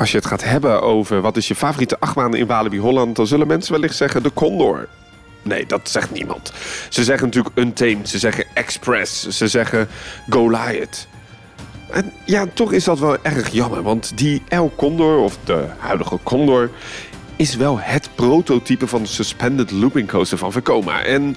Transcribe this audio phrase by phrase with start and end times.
[0.00, 3.26] als je het gaat hebben over wat is je favoriete achtbaan in Walibi Holland, dan
[3.26, 4.88] zullen mensen wellicht zeggen de Condor.
[5.42, 6.52] Nee, dat zegt niemand.
[6.88, 9.88] Ze zeggen natuurlijk Untamed, ze zeggen Express, ze zeggen
[10.28, 11.06] Goliath.
[11.90, 16.18] En ja, toch is dat wel erg jammer, want die El Condor, of de huidige
[16.22, 16.70] Condor,
[17.36, 21.02] is wel het prototype van de Suspended Looping Coaster van Vekoma.
[21.02, 21.36] En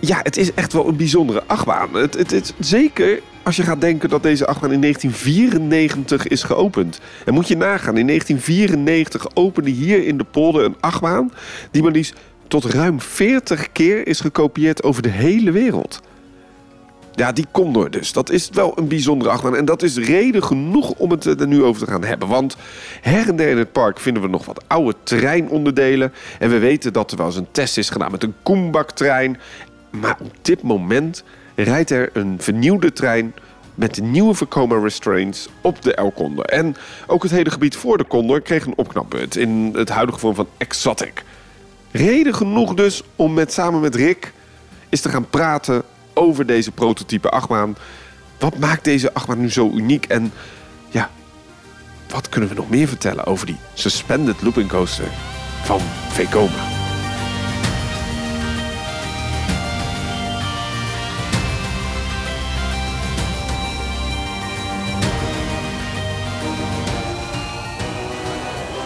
[0.00, 1.94] ja, het is echt wel een bijzondere achtbaan.
[1.94, 7.00] Het, het, het, zeker als je gaat denken dat deze achtbaan in 1994 is geopend.
[7.24, 11.32] En moet je nagaan, in 1994 opende hier in de polder een achtbaan...
[11.70, 12.14] die maar liefst
[12.48, 16.00] tot ruim 40 keer is gekopieerd over de hele wereld.
[17.14, 18.12] Ja, die Condor dus.
[18.12, 19.56] Dat is wel een bijzondere achtbaan.
[19.56, 22.28] En dat is reden genoeg om het er nu over te gaan hebben.
[22.28, 22.56] Want
[23.00, 26.12] her en der in het park vinden we nog wat oude treinonderdelen.
[26.38, 29.38] En we weten dat er wel eens een test is gedaan met een Koembak-trein.
[30.00, 33.34] Maar op dit moment rijdt er een vernieuwde trein
[33.74, 36.44] met de nieuwe Vekoma restraints op de El Condor.
[36.44, 40.34] En ook het hele gebied voor de Condor kreeg een opknapbeurt in het huidige vorm
[40.34, 41.22] van Exotic.
[41.90, 44.32] Reden genoeg dus om met, samen met Rick
[44.88, 45.82] eens te gaan praten
[46.14, 47.76] over deze prototype achtbaan.
[48.38, 50.06] Wat maakt deze achtbaan nu zo uniek?
[50.06, 50.32] En
[50.88, 51.10] ja,
[52.08, 55.08] wat kunnen we nog meer vertellen over die suspended looping coaster
[55.62, 56.73] van Vekoma?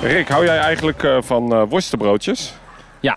[0.03, 2.55] Rick, hou jij eigenlijk uh, van uh, worstenbroodjes?
[3.01, 3.17] Ja.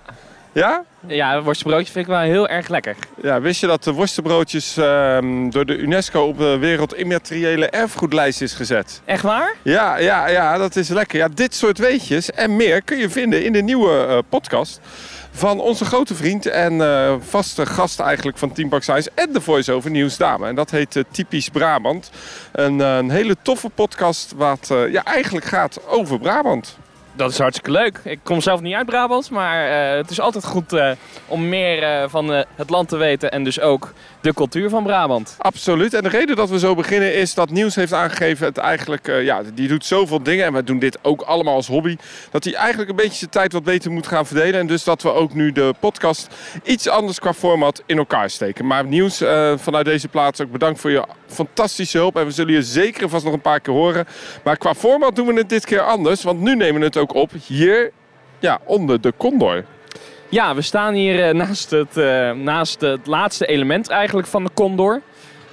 [0.51, 0.83] Ja?
[1.07, 2.95] Ja, worstenbroodjes vind ik wel heel erg lekker.
[3.21, 5.17] Ja, wist je dat de worstenbroodjes uh,
[5.49, 9.02] door de UNESCO op de Wereldimmateriële Erfgoedlijst is gezet?
[9.05, 9.55] Echt waar?
[9.61, 11.17] Ja, ja, ja, dat is lekker.
[11.19, 14.79] Ja, dit soort weetjes en meer kun je vinden in de nieuwe podcast
[15.31, 19.92] van onze grote vriend en uh, vaste gast eigenlijk van Team Park en de voice-over
[19.92, 20.47] Nieuwsdame.
[20.47, 22.11] En dat heet uh, Typisch Brabant.
[22.52, 26.77] Een, uh, een, hele toffe podcast wat ja, eigenlijk gaat over Brabant.
[27.14, 27.99] Dat is hartstikke leuk.
[28.03, 30.95] Ik kom zelf niet uit Brabant, maar het is altijd goed
[31.27, 35.36] om meer van het land te weten en dus ook de cultuur van Brabant.
[35.37, 35.93] Absoluut.
[35.93, 39.42] En de reden dat we zo beginnen is dat Nieuws heeft aangegeven, het eigenlijk, ja,
[39.54, 41.98] die doet zoveel dingen en wij doen dit ook allemaal als hobby,
[42.32, 44.59] dat hij eigenlijk een beetje zijn tijd wat beter moet gaan verdelen.
[44.59, 46.27] En dus dat we ook nu de podcast
[46.64, 48.67] iets anders qua format in elkaar steken.
[48.67, 49.17] Maar Nieuws,
[49.55, 53.23] vanuit deze plaats ook bedankt voor je fantastische hulp en we zullen je zeker vast
[53.23, 54.05] nog een paar keer horen.
[54.43, 57.14] Maar qua format doen we het dit keer anders, want nu nemen we het ook
[57.14, 57.92] op hier
[58.39, 59.65] ja, onder de Condor.
[60.31, 64.49] Ja, we staan hier uh, naast, het, uh, naast het laatste element eigenlijk van de
[64.53, 65.02] Condor.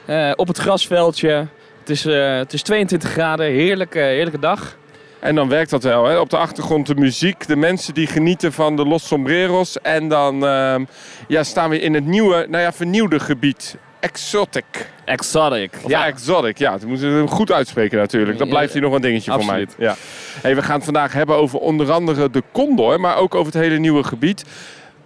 [0.07, 1.47] Uh, op het grasveldje.
[1.79, 4.77] Het is, het is 22 graden, heerlijke, heerlijke dag.
[5.21, 6.05] En dan werkt dat wel.
[6.05, 6.19] Hè?
[6.19, 9.81] Op de achtergrond de muziek, de mensen die genieten van de Los Sombreros.
[9.81, 10.85] En dan ehm,
[11.29, 13.79] ja, staan we in het nieuwe, nou ja, vernieuwde gebied.
[14.01, 14.91] Exotic.
[15.05, 15.73] Exotic.
[15.83, 16.59] Of ja, exotic.
[16.59, 18.39] Ja, dat moeten we hem goed uitspreken natuurlijk.
[18.39, 19.73] Dan blijft hier nog een dingetje Absoluut.
[19.73, 19.89] voor mij.
[19.89, 19.97] Ja.
[20.43, 23.63] Hey, we gaan het vandaag hebben over onder andere de Condor, maar ook over het
[23.63, 24.45] hele nieuwe gebied.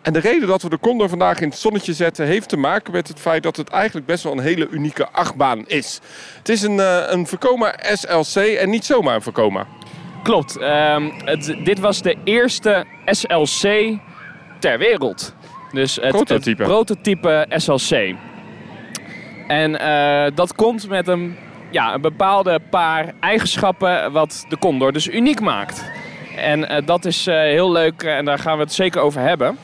[0.02, 2.26] En de reden dat we de Condor vandaag in het zonnetje zetten...
[2.26, 5.66] heeft te maken met het feit dat het eigenlijk best wel een hele unieke achtbaan
[5.66, 6.00] is.
[6.38, 9.66] Het is een, uh, een Vekoma SLC en niet zomaar een Vekoma.
[10.22, 10.60] Klopt.
[10.60, 13.98] Um, het, dit was de eerste SLC
[14.58, 15.34] ter wereld.
[15.72, 18.14] Dus het prototype, het prototype SLC.
[19.52, 21.36] En uh, dat komt met een,
[21.70, 25.84] ja, een bepaalde paar eigenschappen wat de Condor dus uniek maakt.
[26.36, 29.58] En uh, dat is uh, heel leuk en daar gaan we het zeker over hebben.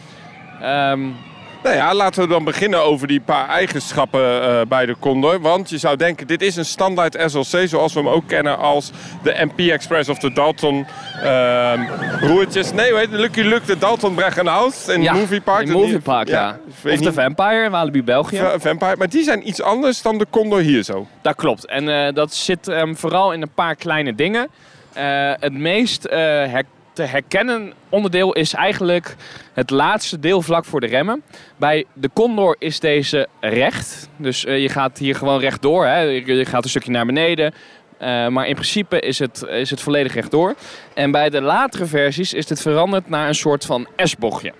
[0.63, 1.17] Um,
[1.63, 5.41] nou ja, laten we dan beginnen over die paar eigenschappen uh, bij de Condor.
[5.41, 8.91] Want je zou denken, dit is een standaard SLC zoals we hem ook kennen als
[9.23, 10.87] de MP Express of de Dalton
[11.23, 11.73] uh,
[12.21, 12.73] broertjes.
[12.73, 15.67] Nee, weet Lucky Luke, de Dalton Breckenhouse in ja, Movie Park.
[15.67, 16.59] In Movie Park, ja.
[16.83, 16.91] ja.
[16.93, 18.37] Of de Vampire in Walibi, België.
[18.37, 21.07] V Vampire, maar die zijn iets anders dan de Condor hier zo.
[21.23, 21.67] Dat klopt.
[21.67, 24.49] En uh, dat zit um, vooral in een paar kleine dingen.
[24.97, 26.65] Uh, het meest her
[26.99, 29.17] te herkennen onderdeel is eigenlijk
[29.53, 31.23] het laatste deel vlak voor de remmen.
[31.57, 34.09] Bij de Condor is deze recht.
[34.17, 35.87] Dus uh, je gaat hier gewoon rechtdoor.
[35.87, 36.01] Hè.
[36.01, 37.55] Je gaat een stukje naar beneden.
[38.01, 40.55] Uh, maar in principe is het, is het volledig rechtdoor.
[40.95, 44.53] En bij de latere versies is dit veranderd naar een soort van S-bochtje.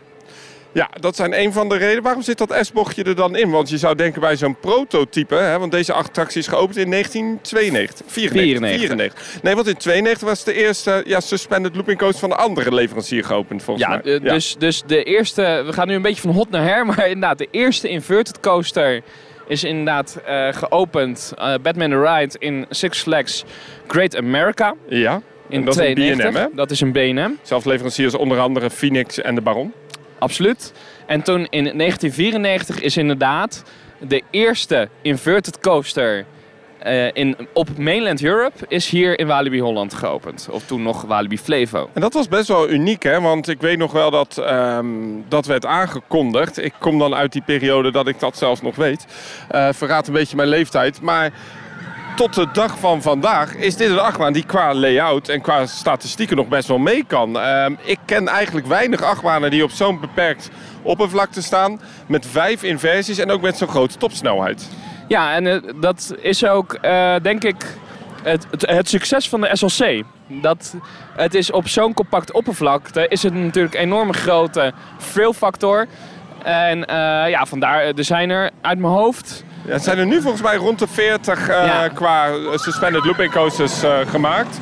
[0.79, 2.03] Ja, dat zijn een van de redenen.
[2.03, 3.51] Waarom zit dat S-bochtje er dan in?
[3.51, 8.07] Want je zou denken bij zo'n prototype, hè, want deze attractie is geopend in 1992.
[8.07, 8.79] 94.
[8.79, 9.43] 94.
[9.43, 13.25] Nee, want in 92 was de eerste ja, suspended looping coaster van de andere leverancier
[13.25, 14.13] geopend, volgens ja, mij.
[14.13, 17.07] Ja, dus, dus de eerste, we gaan nu een beetje van hot naar her, maar
[17.07, 19.03] inderdaad, de eerste inverted coaster
[19.47, 21.33] is inderdaad uh, geopend.
[21.39, 23.45] Uh, Batman the Ride in Six Flags
[23.87, 24.75] Great America.
[24.89, 26.19] Ja, in dat 92.
[26.19, 26.47] is een B&M, hè?
[26.55, 27.31] Dat is een B&M.
[27.43, 29.73] Zelfs leveranciers onder andere Phoenix en de Baron.
[30.19, 30.73] Absoluut.
[31.07, 33.65] En toen in 1994 is inderdaad
[33.99, 36.27] de eerste inverted coaster
[36.79, 40.49] eh, in, op mainland Europe is hier in Walibi Holland geopend.
[40.51, 41.91] Of toen nog Walibi Flevo.
[41.93, 43.21] En dat was best wel uniek, hè?
[43.21, 44.87] Want ik weet nog wel dat ehm,
[45.29, 46.65] dat werd aangekondigd.
[46.65, 49.07] Ik kom dan uit die periode dat ik dat zelfs nog weet.
[49.49, 51.01] Eh verraadt een beetje mijn leeftijd.
[51.01, 51.33] Maar
[52.19, 56.37] tot de dag van vandaag is dit een achtbaan die qua layout en qua statistieken
[56.37, 57.39] nog best wel mee kan.
[57.39, 60.51] Ehm, ik ken eigenlijk weinig achtbanen die op zo'n beperkt
[60.83, 61.81] oppervlakte staan.
[62.07, 64.69] Met vijf inversies en ook met zo'n grote topsnelheid.
[65.09, 67.65] Ja, en eh, dat is ook, eh, denk ik,
[68.23, 70.03] het, het, succes van de SLC.
[70.27, 70.77] Dat
[71.17, 74.73] het is op zo'n compact oppervlakte, is het natuurlijk een enorme grote
[75.35, 75.87] factor.
[76.43, 80.21] En eh, ja, vandaar, er zijn er uit mijn hoofd Ja, het zijn er nu
[80.21, 81.89] volgens mij rond de 40 eh, Ja.
[81.89, 84.61] qua suspended looping coasters eh, gemaakt.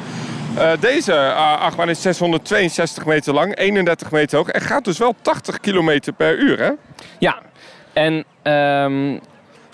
[0.56, 5.60] Eh, deze achtbaan is 662 meter lang, 31 meter hoog en gaat dus wel 80
[5.60, 6.58] kilometer per uur.
[6.58, 6.70] Hè?
[7.18, 7.38] Ja,
[7.92, 9.18] en ehm,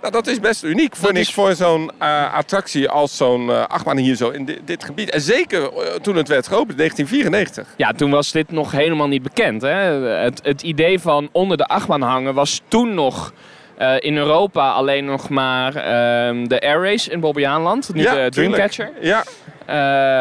[0.01, 3.97] Nou, dat is best uniek niks is- voor zo'n eh, attractie als zo'n eh, achtbaan
[3.97, 5.11] hier zo in di- dit gebied.
[5.11, 7.75] En zeker eh, toen het werd geopend, 1994.
[7.77, 9.63] ja, toen was dit nog helemaal niet bekend.
[9.63, 9.69] Hè?
[10.03, 13.33] Het, het idee van onder de achtbaan hangen was toen nog
[13.77, 17.95] eh, in Europa alleen nog maar ehm, de Air Race in Bobbejaanland.
[17.95, 18.33] Nu de tuurlijk.
[18.33, 18.91] Dreamcatcher.
[19.01, 19.25] Ja,
[19.67, 19.75] Eh,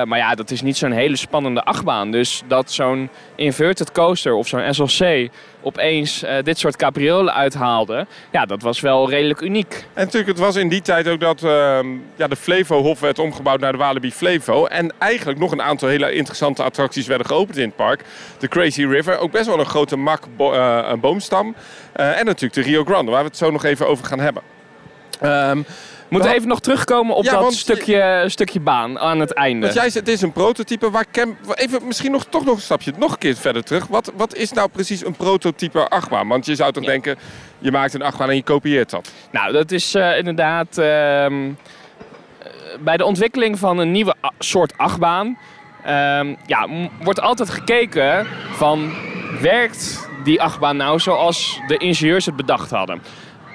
[0.04, 2.12] maar ja, dat is niet zo'n hele spannende achtbaan.
[2.12, 5.30] Dus dat zo'n inverted coaster of zo'n SLC
[5.62, 9.86] opeens eh, dit soort capriolen uithaalde, ja, dat was wel redelijk uniek.
[9.94, 13.60] En natuurlijk, het was in die tijd ook dat ehm, ja, de Flevo-hof werd omgebouwd
[13.60, 14.66] naar de Walibi Flevo.
[14.66, 18.04] En eigenlijk nog een aantal hele interessante attracties werden geopend in het park.
[18.40, 22.84] De Crazy River, ook best wel een grote mak bo- eh, en natuurlijk de Rio
[22.84, 24.44] Grande, waar we het zo nog even over gaan hebben.
[25.20, 25.62] Ehm,
[26.12, 29.62] moeten Wel- even nog terugkomen op Ja, dat want- stukje, stukje baan aan het einde.
[29.62, 30.90] want jij zei, het is een prototype.
[30.92, 33.88] Waar Cam, even misschien nog, toch nog een stapje, nog een keer verder terug.
[33.88, 36.28] Wat, wat is nou precies een prototype achtbaan?
[36.28, 36.90] Want je zou toch Ja.
[36.90, 37.18] denken,
[37.60, 39.12] je maakt een achtbaan en je kopieert dat.
[39.32, 41.54] Nou, dat is eh, inderdaad ehm, eh,
[42.80, 45.38] bij de ontwikkeling van een nieuwe soort achtbaan.
[45.84, 46.68] ehm, ja,
[47.04, 48.94] wordt altijd gekeken van
[49.42, 53.02] werkt die achtbaan nou zoals de ingenieurs het bedacht hadden.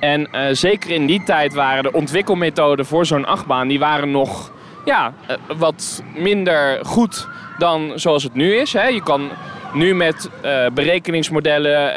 [0.00, 4.52] En eh, zeker in die tijd waren de ontwikkelmethoden voor zo'n achtbaan die waren nog
[4.84, 7.28] ja, eh, wat minder goed
[7.58, 8.72] dan zoals het nu is.
[8.72, 8.86] Hè.
[8.86, 9.30] Je kan
[9.72, 11.94] nu met eh, berekeningsmodellen,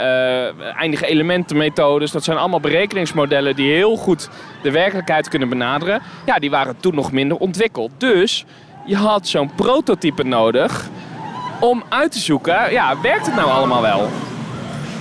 [0.75, 4.29] eindige elementenmethodes, dat zijn allemaal berekeningsmodellen die heel goed
[4.63, 6.01] de werkelijkheid kunnen benaderen.
[6.25, 7.91] Ja, die waren toen nog minder ontwikkeld.
[7.97, 8.45] Dus
[8.85, 10.89] je had zo'n prototype nodig
[11.59, 14.09] om uit te zoeken, ja, werkt het nou allemaal wel?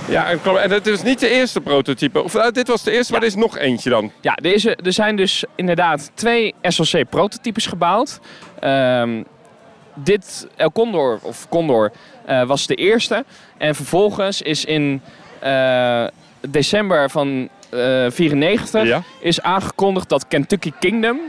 [0.09, 0.59] Ja, en, klopt.
[0.59, 2.23] en het is niet de eerste prototype.
[2.23, 4.11] Of, eh, dit was de eerste, maar er is nog eentje dan.
[4.21, 8.19] Ja, deze, er zijn dus inderdaad twee SLC-prototypes gebouwd.
[8.59, 9.23] Ehm,
[9.95, 11.91] dit El Condor, of Condor,
[12.25, 13.25] eh, was de eerste.
[13.57, 15.01] En vervolgens is in
[15.39, 16.03] eh,
[16.49, 19.01] december van eh 94 Ja.
[19.19, 21.19] is aangekondigd dat Kentucky Kingdom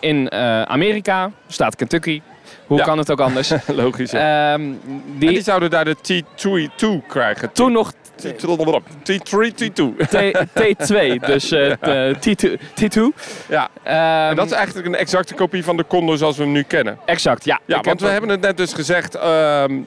[0.00, 0.32] in
[0.68, 2.20] Amerika, staat Kentucky,
[2.66, 2.84] hoe Ja.
[2.84, 4.52] kan het ook anders, Logisch, ja.
[4.52, 4.80] Ehm, En
[5.18, 7.52] die, die zouden daar de T2 krijgen.
[7.52, 8.82] toen nog T3, T2.
[9.02, 11.76] T- T2, dus t-
[12.20, 12.58] T2.
[12.74, 13.00] T2.
[13.48, 13.96] Ja, Ehm,
[14.30, 16.98] en dat is eigenlijk een exacte kopie van de Condor zoals we hem nu kennen.
[17.04, 17.60] Exact, ja.
[17.66, 19.14] Ja, want we hebben het net dus gezegd.
[19.14, 19.78] ehm,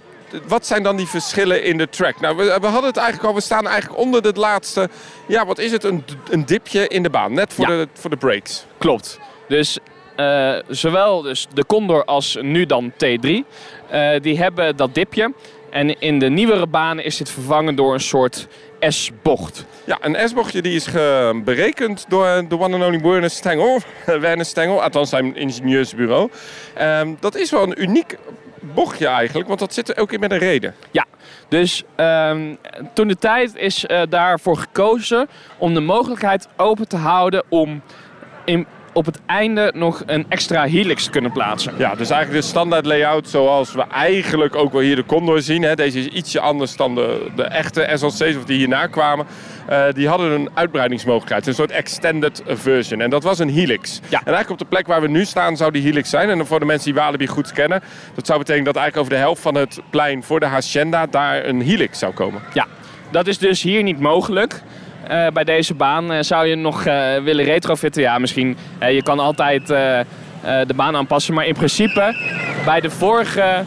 [0.47, 2.19] wat zijn dan die verschillen in de track?
[2.19, 3.35] Nou, we, we hadden het eigenlijk al.
[3.35, 4.90] We staan eigenlijk onder het laatste.
[5.28, 5.83] Ja, wat is het?
[5.83, 7.33] Een, een dipje in de baan.
[7.33, 7.78] Net voor, Ja.
[7.78, 8.66] de, voor de breaks.
[8.78, 9.19] Klopt.
[9.47, 9.78] Dus
[10.16, 13.30] eh, zowel dus de Condor als nu dan T3,
[13.90, 15.33] eh, die hebben dat dipje.
[15.73, 18.47] En in de nieuwere banen is dit vervangen door een soort
[18.80, 19.65] S-bocht.
[19.85, 20.92] Ja, een S-bochtje die is
[21.44, 23.80] berekend door de one and only Werner Stengel.
[24.06, 26.30] Werner Stengel, althans zijn ingenieursbureau.
[26.73, 28.18] Ehm, dat is wel een uniek
[28.59, 30.75] bochtje eigenlijk, want dat zit er ook in met een reden.
[30.92, 31.06] Ja,
[31.47, 32.56] dus ehm,
[32.94, 35.27] toen de tijd is eh, daarvoor gekozen
[35.57, 37.81] om de mogelijkheid open te houden om
[38.45, 41.73] in, op het einde nog een extra helix kunnen plaatsen.
[41.78, 45.64] Ja, dus eigenlijk de standaard layout zoals we eigenlijk ook wel hier de Condor zien.
[45.64, 45.76] Hè.
[45.76, 49.26] Deze is ietsje anders dan de, de echte SLC's of die hierna kwamen.
[49.68, 53.02] Eh, die hadden een uitbreidingsmogelijkheid, een soort extended version.
[53.02, 54.00] En dat was een helix.
[54.09, 54.19] Ja.
[54.19, 56.30] En eigenlijk op de plek waar we nu staan zou die helix zijn.
[56.30, 57.83] En voor de mensen die Walibi goed kennen,
[58.16, 61.45] dat zou betekenen dat eigenlijk over de helft van het plein voor de Hacienda daar
[61.45, 62.42] een helix zou komen.
[62.54, 62.68] Ja,
[63.12, 64.62] dat is dus hier niet mogelijk.
[65.07, 68.02] Eh, bij deze baan Eh, zou je nog eh, willen retrofitten.
[68.02, 68.57] Ja, misschien.
[68.80, 69.68] je kan altijd
[70.68, 71.33] de baan aanpassen.
[71.33, 72.16] Maar in principe,
[72.66, 73.64] bij de vorige,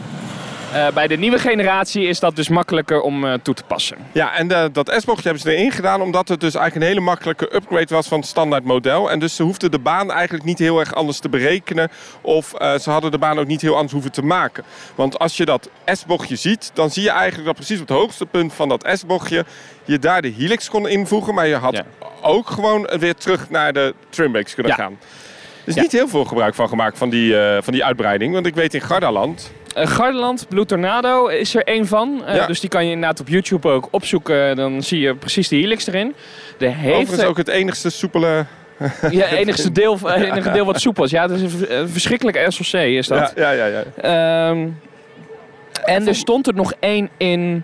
[0.73, 3.97] eh, bij de nieuwe generatie is dat dus makkelijker om eh, toe te passen.
[4.11, 7.05] Ja, en de- dat S-bochtje hebben ze erin gedaan omdat het dus eigenlijk een hele
[7.09, 9.11] makkelijke upgrade was van het standaard model.
[9.11, 11.89] En dus ze hoefden de baan eigenlijk niet heel erg anders te berekenen.
[12.21, 14.63] Of eh, ze hadden de baan ook niet heel anders hoeven te maken.
[14.95, 18.25] Want als je dat S-bochtje ziet, dan zie je eigenlijk dat precies op het hoogste
[18.25, 19.45] punt van dat S-bochtje
[19.85, 21.33] je daar de helix kon invoegen.
[21.33, 21.85] Maar je had Ja.
[22.21, 24.83] ook gewoon weer terug naar de trimbrakes kunnen Ja.
[24.83, 24.97] gaan.
[25.65, 25.81] is Ja.
[25.81, 28.33] niet heel veel gebruik van gemaakt van die, eh, van die uitbreiding.
[28.33, 29.51] Want ik weet in Gardaland...
[29.77, 32.21] Eh, Gardaland, Blue Tornado is er één van.
[32.25, 32.45] Eh, Ja.
[32.45, 34.55] Dus die kan je inderdaad op YouTube ook opzoeken.
[34.55, 36.15] Dan zie je precies de helix erin.
[36.57, 38.45] De heeft Overigens ook het enigste soepele...
[39.11, 41.11] ja, enigste deel, eh, enige deel wat soepel is.
[41.11, 43.33] Ja, dat is een v- een verschrikkelijke SLC is dat.
[43.35, 43.83] Ja, ja, ja.
[44.01, 44.49] ja.
[44.49, 44.67] Ehm,
[45.85, 47.63] en er stond er nog één in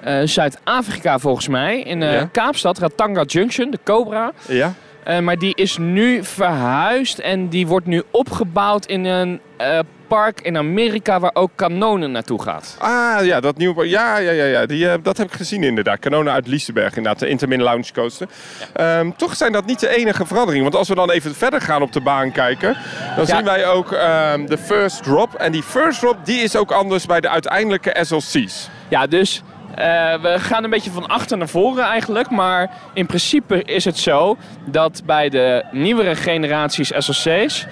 [0.00, 1.80] eh, Zuid-Afrika volgens mij.
[1.80, 2.28] In eh, Ja.
[2.32, 4.32] Kaapstad, Ratanga Junction, de Cobra.
[4.48, 4.74] ja?
[5.04, 10.40] Eh, maar die is nu verhuisd en die wordt nu opgebouwd in een eh, park
[10.40, 12.76] in Amerika waar ook kanonen naartoe gaat.
[12.78, 13.88] Ah, ja, dat nieuwe...
[13.88, 14.66] Ja, ja, ja, ja.
[14.66, 15.98] Die, eh, dat heb ik gezien inderdaad.
[15.98, 17.18] Kanonen uit Liseberg, inderdaad.
[17.20, 18.28] De Intermin Lounge Coaster.
[18.72, 20.64] Ehm, toch zijn dat niet de enige veranderingen.
[20.64, 22.76] Want als we dan even verder gaan op de baan kijken...
[23.16, 23.36] dan Ja.
[23.36, 25.34] zien wij ook ehm, de first drop.
[25.34, 28.68] En die first drop, die is ook anders bij de uiteindelijke SLC's.
[28.88, 29.42] Ja, dus
[29.74, 29.84] eh,
[30.22, 32.30] we gaan een beetje van achter naar voren eigenlijk.
[32.30, 37.66] Maar in principe is het zo dat bij de nieuwere generaties SLC's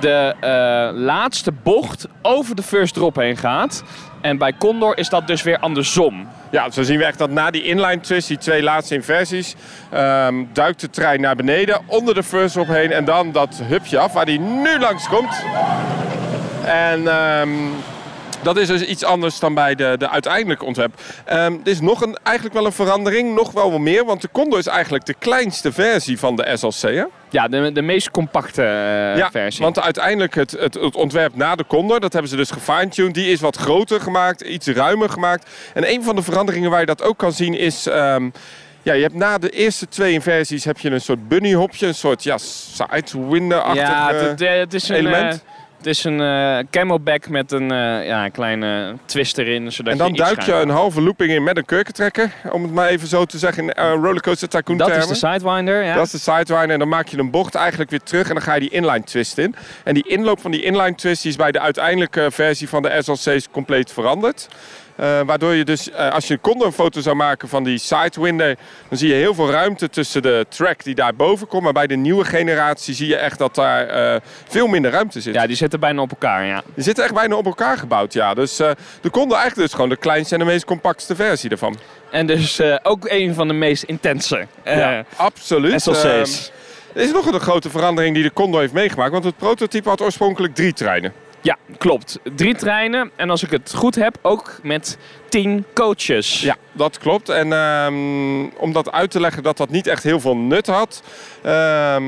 [0.00, 3.82] de eh, laatste bocht over de first drop heen gaat.
[4.20, 6.28] En bij Condor is dat dus weer andersom.
[6.50, 9.54] Ja, zo zien we echt dat na die inline twist, die twee laatste inversies,
[9.90, 13.98] ehm, duikt de trein naar beneden, onder de first drop heen en dan dat hupje
[13.98, 15.44] af waar die nu langs komt.
[16.64, 17.48] En ehm,
[18.42, 21.00] dat is dus iets anders dan bij de, de uiteindelijke ontwerp.
[21.24, 24.28] Ehm er is nog een, eigenlijk wel een verandering, nog wel wat meer, want de
[24.32, 26.90] Condor is eigenlijk de kleinste versie van de SLC.
[26.94, 27.04] Hè?
[27.30, 29.64] Ja, de, de meest compacte eh, ja, versie.
[29.64, 33.14] want uiteindelijk het, het, het ontwerp na de Condor, dat hebben ze dus gefine-tuned.
[33.14, 35.50] Die is wat groter gemaakt, iets ruimer gemaakt.
[35.74, 37.86] En een van de veranderingen waar je dat ook kan zien is...
[37.86, 38.30] ehm,
[38.82, 41.94] ja, je hebt na de eerste twee inversies heb je een soort bunny hopje, een
[41.94, 45.34] soort ja, sidewinder-achtig ja, eh, het, het is een, element.
[45.34, 49.72] eh, het is een eh camelback met een eh, ja, kleine twist erin.
[49.72, 52.72] Zodat En dan je duik je een halve looping in met een kurkentrekker, om het
[52.72, 55.10] maar even zo te zeggen in eh, rollercoaster tycoon Dat termen.
[55.10, 55.94] is de Sidewinder, ja.
[55.94, 58.42] Dat is de sidewinder en dan maak je een bocht eigenlijk weer terug en dan
[58.42, 59.54] ga je die inline twist in.
[59.84, 63.02] En die inloop van die inline twist die is bij de uiteindelijke versie van de
[63.02, 64.48] SLC's compleet veranderd.
[64.98, 68.56] Eh, waardoor je dus, eh, als je een condor foto zou maken van die sidewinder,
[68.88, 71.62] dan zie je heel veel ruimte tussen de track die daar boven komt.
[71.62, 75.34] Maar bij de nieuwe generatie zie je echt dat daar eh, veel minder ruimte zit.
[75.34, 76.62] Ja, die zitten bijna op elkaar, ja.
[76.74, 78.34] Die zitten echt bijna op elkaar gebouwd, ja.
[78.34, 81.76] Dus de Condor eigenlijk dus gewoon de kleinste en de meest compactste versie ervan.
[82.10, 85.82] En dus ook een van de meest intense ja, absoluut.
[85.82, 86.04] SLC's.
[86.04, 89.12] Ehm, er is nog een grote verandering die de Condor heeft meegemaakt.
[89.12, 91.12] Want het prototype had oorspronkelijk drie treinen.
[91.40, 92.18] Ja, klopt.
[92.34, 96.40] Drie treinen en als ik het goed heb, ook met tien coaches.
[96.40, 97.28] Ja, dat klopt.
[97.28, 101.02] En ehm, om dat uit te leggen dat dat niet echt heel veel nut had.
[101.42, 102.04] ehm,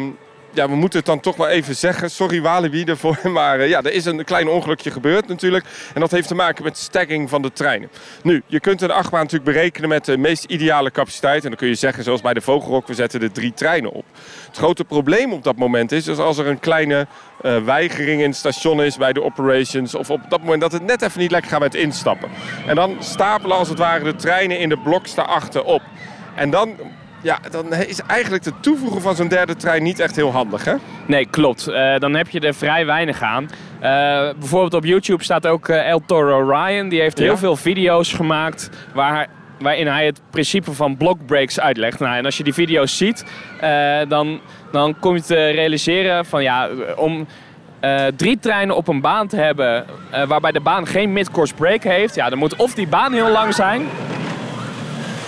[0.52, 2.10] ja, we moeten het dan toch wel even zeggen.
[2.10, 3.18] Sorry Walibi ervoor.
[3.30, 5.64] Maar eh, ja, er is een klein ongelukje gebeurd natuurlijk.
[5.94, 7.90] En dat heeft te maken met stacking van de treinen.
[8.22, 11.42] Nu, je kunt een achtbaan natuurlijk berekenen met de meest ideale capaciteit.
[11.42, 14.04] En dan kun je zeggen, zoals bij de Vogelrok, we zetten er drie treinen op.
[14.46, 17.06] Het grote probleem op dat moment is, als er een kleine
[17.42, 19.94] eh, weigering in het station is bij de operations.
[19.94, 22.30] Of op dat moment dat het net even niet lekker gaat met instappen.
[22.66, 25.82] En dan stapelen als het ware de treinen in de bloks daarachter op.
[26.34, 26.76] En dan,
[27.22, 30.74] ja, dan is eigenlijk het toevoegen van zo'n derde trein niet echt heel handig, hè?
[31.06, 31.66] Nee, klopt.
[31.68, 33.50] Eh, dan heb je er vrij weinig aan.
[33.80, 33.90] Eh,
[34.38, 36.88] bijvoorbeeld op YouTube staat ook eh, El Toro Ryan.
[36.88, 37.24] Die heeft Ja.
[37.24, 39.26] heel veel video's gemaakt waar,
[39.58, 41.98] waarin hij het principe van block breaks uitlegt.
[41.98, 43.24] Nou, en als je die video's ziet,
[44.08, 44.40] dan,
[44.72, 47.26] dan kom je te realiseren van ja, om
[48.16, 49.84] drie treinen op een baan te hebben
[50.28, 53.54] waarbij de baan geen midcourse break heeft, ja, dan moet of die baan heel lang
[53.54, 53.82] zijn.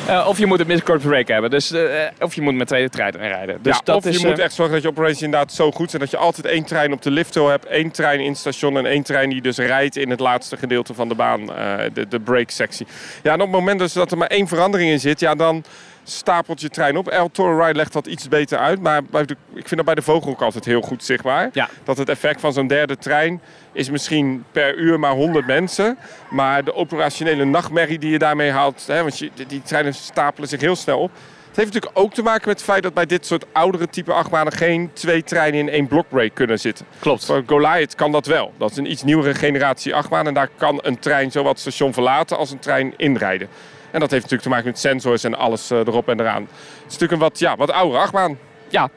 [0.06, 1.50] Eh, of je moet een midcourse break hebben.
[1.50, 3.58] Dus, eh, of je moet met twee treinen rijden.
[3.62, 5.70] Dus ja, dat of is, je moet eh, echt zorgen dat je operations inderdaad zo
[5.70, 8.38] goed zijn dat je altijd één trein op de lifthill hebt, één trein in het
[8.38, 11.46] station en één trein die dus rijdt in het laatste gedeelte van de baan,
[11.92, 12.86] de, de brake sectie.
[13.22, 15.64] Ja, en op het moment dus dat er maar één verandering in zit, ja, dan
[16.04, 17.08] stapelt je trein op.
[17.08, 19.94] El Toro Ride legt dat iets beter uit, maar bij de, ik vind dat bij
[19.94, 21.48] de Vogel ook altijd heel goed zichtbaar.
[21.52, 21.68] Ja.
[21.84, 23.40] Dat het effect van zo'n derde trein
[23.72, 25.98] is misschien per uur maar 100 mensen,
[26.30, 30.60] maar de operationele nachtmerrie die je daarmee haalt, hè, want je, die, treinen stapelen zich
[30.60, 31.10] heel snel op.
[31.52, 34.12] Het heeft natuurlijk ook te maken met het feit dat bij dit soort oudere type
[34.12, 36.86] achtbanen geen twee treinen in één blockbreak kunnen zitten.
[36.98, 37.24] Klopt.
[37.24, 38.52] Voor Goliath kan dat wel.
[38.56, 41.92] Dat is een iets nieuwere generatie achtbaan en daar kan een trein zowel het station
[41.92, 43.48] verlaten als een trein inrijden.
[43.92, 46.42] En dat heeft natuurlijk te maken met sensors en alles eh, erop en eraan.
[46.42, 46.50] Het
[46.86, 48.38] is natuurlijk een wat, ja, wat oudere achtbaan.
[48.68, 48.88] Ja.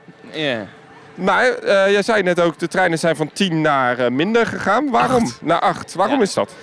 [1.16, 4.90] Maar eh, jij zei net ook, de treinen zijn van 10 naar eh, minder gegaan.
[4.92, 5.24] Waarom?
[5.24, 5.42] Acht.
[5.42, 5.94] Naar 8.
[5.94, 6.22] Waarom Ja.
[6.24, 6.56] is dat?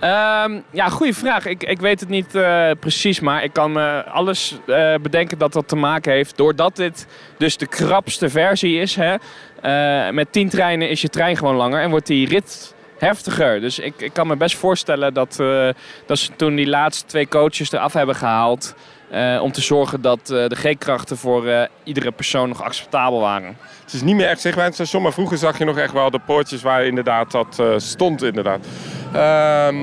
[0.00, 1.46] Ehm, ja, goede vraag.
[1.46, 5.52] Ik, ik weet het niet eh, precies, maar ik kan me alles eh, bedenken dat
[5.52, 6.36] dat te maken heeft.
[6.36, 7.06] Doordat dit
[7.38, 8.96] dus de krapste versie is.
[8.96, 9.14] Hè,
[9.62, 12.73] eh, met 10 treinen is je trein gewoon langer en wordt die rit
[13.04, 13.60] heftiger.
[13.60, 15.68] Dus ik, ik kan me best voorstellen dat, eh,
[16.06, 18.74] dat ze toen die laatste twee coaches eraf hebben gehaald.
[19.10, 23.56] eh, om te zorgen dat eh, de G-krachten voor iedere persoon nog acceptabel waren.
[23.84, 25.92] Het is niet meer echt zichtbaar in het station, maar vroeger zag je nog echt
[25.92, 28.22] wel de poortjes waar inderdaad dat stond.
[28.22, 28.66] Inderdaad.
[29.12, 29.76] Ehm,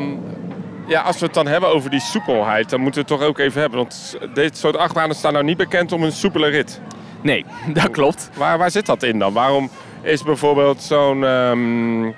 [0.88, 3.38] ja, als we het dan hebben over die soepelheid, dan moeten we het toch ook
[3.38, 3.80] even hebben.
[3.80, 6.82] Want dit soort achtbanen staan nou niet bekend om een soepele rit.
[7.22, 8.30] Nee, dat klopt.
[8.34, 9.34] Waar, waar zit dat in dan?
[9.34, 9.70] Waarom
[10.02, 12.12] is bijvoorbeeld zo'n ehm,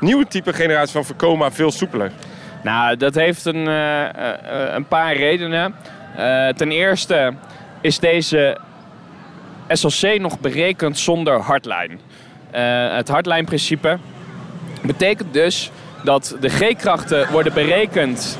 [0.00, 2.12] nieuwe type generatie van Vekoma veel soepeler?
[2.62, 5.74] Nou, dat heeft een, eh, eh, een paar redenen.
[6.16, 7.34] Eh, ten eerste
[7.80, 8.58] is deze
[9.68, 12.00] SLC nog berekend zonder hardlijn.
[12.50, 13.98] Eh, het hardlijnprincipe
[14.82, 15.70] betekent dus
[16.04, 18.38] dat de G-krachten worden berekend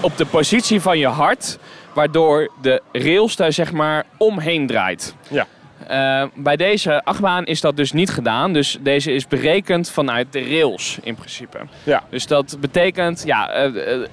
[0.00, 1.58] op de positie van je hart,
[1.94, 5.14] waardoor de rails daar zeg maar omheen draait.
[5.28, 5.46] Ja.
[5.86, 8.52] Eh, bij deze achtbaan is dat dus niet gedaan.
[8.52, 11.58] Dus deze is berekend vanuit de rails in principe.
[11.82, 12.02] Ja.
[12.10, 14.08] Dus dat betekent, ja, eh, eh,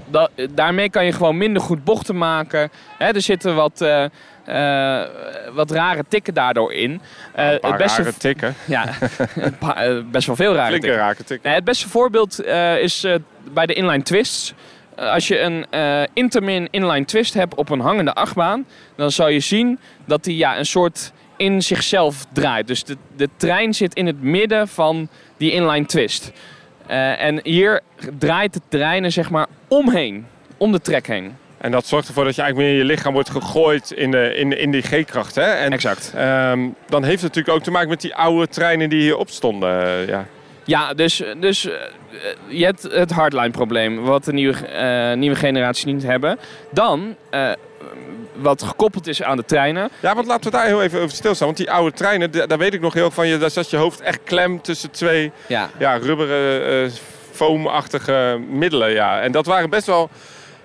[0.52, 2.72] daarmee kan je gewoon minder goed bochten maken.
[2.98, 3.86] Hè, er zitten wat,
[5.54, 7.02] wat rare tikken daardoor in.
[7.36, 8.56] Een paar beste, rare tikken.
[8.66, 8.86] ja,
[10.12, 11.40] best wel veel rare Flinke tikken.
[11.44, 12.46] Nee, het beste voorbeeld
[12.80, 13.06] is
[13.54, 14.54] bij de inline twists.
[14.96, 15.66] Als je een
[16.14, 18.66] intermin inline twist hebt op een hangende achtbaan,
[18.96, 21.14] dan zal je zien dat die ja, een soort
[21.44, 22.68] in zichzelf draait.
[22.68, 25.08] Dus de, de trein zit in het midden van
[25.38, 26.32] die inline twist.
[26.88, 27.82] Eh, en hier
[28.20, 30.26] draait de trein er zeg maar omheen,
[30.58, 31.36] om de trek heen.
[31.58, 34.58] En dat zorgt ervoor dat je eigenlijk meer je lichaam wordt gegooid in, de, in,
[34.60, 35.36] in die G-kracht.
[35.36, 35.52] Hè?
[35.52, 36.14] En Exact.
[36.16, 39.84] ehm, dan heeft het natuurlijk ook te maken met die oude treinen die hierop stonden.
[39.86, 40.26] eh, ja.
[40.66, 41.74] Ja, dus, dus eh,
[42.48, 46.40] je hebt het hardline probleem, wat de nieuwe, eh, nieuwe generatie niet hebben.
[46.72, 47.16] Dan,
[48.36, 51.48] wat gekoppeld is aan de treinen, ja, want laten we daar heel even over stilstaan.
[51.48, 53.38] Want die oude treinen, da- daar weet ik nog heel van je.
[53.38, 56.92] Daar zat je hoofd echt klem tussen twee ja, ja, rubberen, eh,
[57.32, 58.92] foamachtige middelen.
[58.92, 59.22] Ja.
[59.22, 60.10] En dat waren best wel...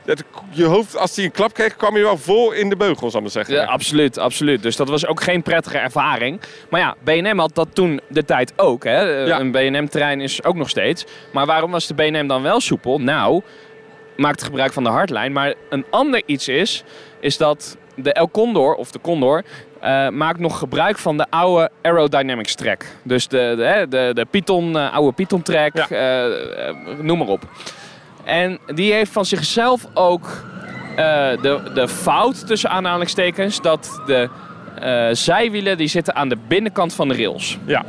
[0.04, 3.10] dat- je hoofd, als die een klap kreeg, kwam je wel vol in de beugel,
[3.10, 3.54] zal ik maar zeggen.
[3.54, 4.62] Ja, absoluut, absoluut.
[4.62, 6.40] Dus dat was ook geen prettige ervaring.
[6.70, 8.84] Maar ja, BNM had dat toen de tijd ook.
[8.84, 9.00] Hè.
[9.00, 9.40] Ja.
[9.40, 11.04] Een BNM-trein is ook nog steeds.
[11.32, 12.98] Maar waarom was de BNM dan wel soepel?
[13.00, 13.42] Nou,
[14.18, 15.32] maakte gebruik van de hardlijn.
[15.32, 16.84] Maar een ander iets is,
[17.20, 19.44] is dat de El Condor, of de Condor,
[19.80, 22.84] eh, maakt nog gebruik van de oude aerodynamics track.
[23.02, 25.88] Dus de, de, de, de Python, eh, oude Python track, Ja.
[25.88, 27.42] eh, noem maar op.
[28.24, 30.26] En die heeft van zichzelf ook
[31.42, 34.28] de, de fout tussen aanhalingstekens dat de
[35.12, 37.58] zijwielen die zitten aan de binnenkant van de rails.
[37.66, 37.84] Ja.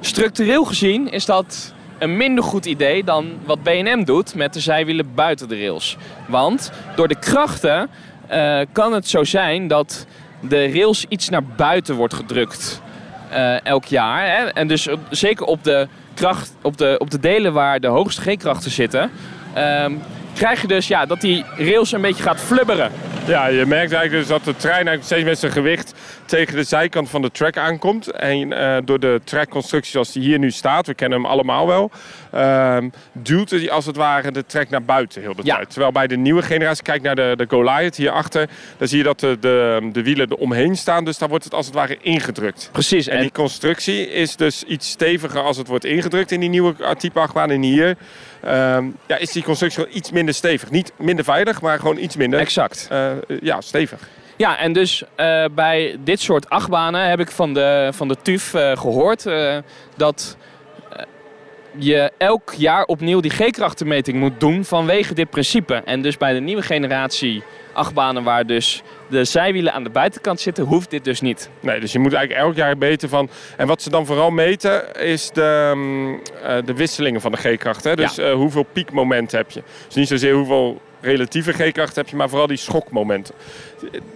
[0.00, 5.14] Structureel gezien is dat een minder goed idee dan wat BNM doet met de zijwielen
[5.14, 5.96] buiten de rails.
[6.28, 7.88] Want door de krachten
[8.26, 10.06] eh, kan het zo zijn dat
[10.40, 12.82] de rails iets naar buiten wordt gedrukt
[13.30, 14.26] eh, elk jaar.
[14.26, 14.44] Hè?
[14.44, 18.70] En dus zeker op de, kracht, op, de, op de delen waar de hoogste G-krachten
[18.70, 19.10] zitten,
[19.54, 19.92] ehm,
[20.34, 22.92] krijg je dus ja, dat die rails een beetje gaat flubberen.
[23.26, 26.62] Ja, je merkt eigenlijk dus dat de trein eigenlijk steeds met zijn gewicht tegen de
[26.62, 28.10] zijkant van de track aankomt.
[28.10, 31.90] En eh, door de trackconstructie zoals die hier nu staat, we kennen hem allemaal wel,
[32.32, 35.54] ehm, duwt hij als het ware de track naar buiten heel de Ja.
[35.56, 35.70] tijd.
[35.70, 39.20] Terwijl bij de nieuwe generatie, kijk naar de, de Goliath hierachter, dan zie je dat
[39.20, 41.04] de, de, de wielen er omheen staan.
[41.04, 42.68] Dus daar wordt het als het ware ingedrukt.
[42.72, 43.06] Precies.
[43.06, 47.20] En die constructie is dus iets steviger als het wordt ingedrukt in die nieuwe type
[47.20, 47.50] achtbaan.
[47.50, 47.96] En hier
[48.44, 50.70] ehm, ja, is die constructie gewoon iets minder stevig.
[50.70, 52.86] Niet minder veilig, maar gewoon iets minder Exact.
[52.90, 54.08] eh, ja, stevig.
[54.36, 58.54] Ja, en dus eh, bij dit soort achtbanen heb ik van de, van de TUF
[58.54, 59.56] eh, gehoord eh,
[59.96, 60.36] dat
[60.90, 61.02] eh,
[61.78, 65.74] je elk jaar opnieuw die G-krachtenmeting moet doen vanwege dit principe.
[65.74, 70.64] En dus bij de nieuwe generatie achtbanen waar dus de zijwielen aan de buitenkant zitten,
[70.64, 71.50] hoeft dit dus niet.
[71.60, 73.28] Nee, dus je moet eigenlijk elk jaar meten van...
[73.56, 77.96] En wat ze dan vooral meten is de, mm, eh, de wisselingen van de G-kracht.
[77.96, 79.62] Dus eh, hoeveel piekmomenten heb je.
[79.86, 83.34] Dus niet zozeer hoeveel relatieve G-kracht heb je, maar vooral die schokmomenten.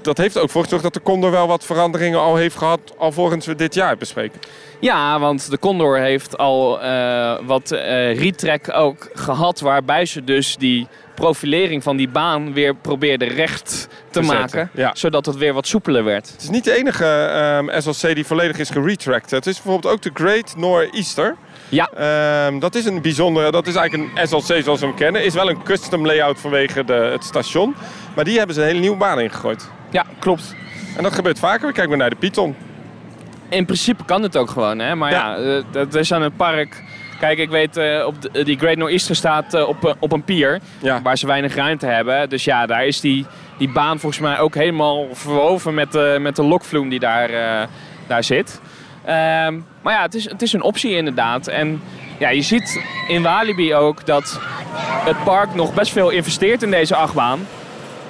[0.02, 2.80] Dat heeft ook voor gezorgd dat de Condor wel wat veranderingen al heeft gehad...
[2.96, 4.40] alvorens we dit jaar bespreken.
[4.80, 10.56] Ja, want de Condor heeft al eh, wat eh retrack ook gehad, waarbij ze dus
[10.56, 14.90] die profilering van die baan weer probeerden recht te, Te zetten, maken, ja.
[14.94, 16.30] zodat het weer wat soepeler werd.
[16.30, 19.30] Het is niet de enige ehm, SLC die volledig is geretracked.
[19.30, 21.36] Het is bijvoorbeeld ook de Great Northeaster.
[21.68, 21.90] Ja.
[21.96, 25.24] Ehm, dat is een bijzondere, dat is eigenlijk een SLC zoals we hem kennen.
[25.24, 27.74] Is wel een custom layout vanwege de, het station.
[28.14, 29.70] Maar die hebben ze een hele nieuwe baan ingegooid.
[29.90, 30.54] Ja, klopt.
[30.96, 31.66] En dat gebeurt vaker.
[31.66, 32.54] We kijken maar naar de Python.
[33.48, 34.94] In principe kan het ook gewoon, hè?
[34.94, 35.56] maar ja, Ja.
[35.56, 36.82] eh, dat is aan het park.
[37.20, 40.24] Kijk, ik weet, eh, op de- die Great Northeaster staat eh, op, eh, op een
[40.24, 41.02] pier Ja.
[41.02, 42.28] waar ze weinig ruimte hebben.
[42.28, 43.26] Dus ja, daar is die,
[43.58, 47.66] die baan volgens mij ook helemaal verwoven met de, met de lokvloem die daar, eh,
[48.06, 48.60] daar zit.
[49.06, 51.46] Ehm, maar ja, het is, het is een optie inderdaad.
[51.46, 51.82] En
[52.18, 54.40] ja, je ziet in Walibi ook dat
[55.04, 57.46] het park nog best veel investeert in deze achtbaan.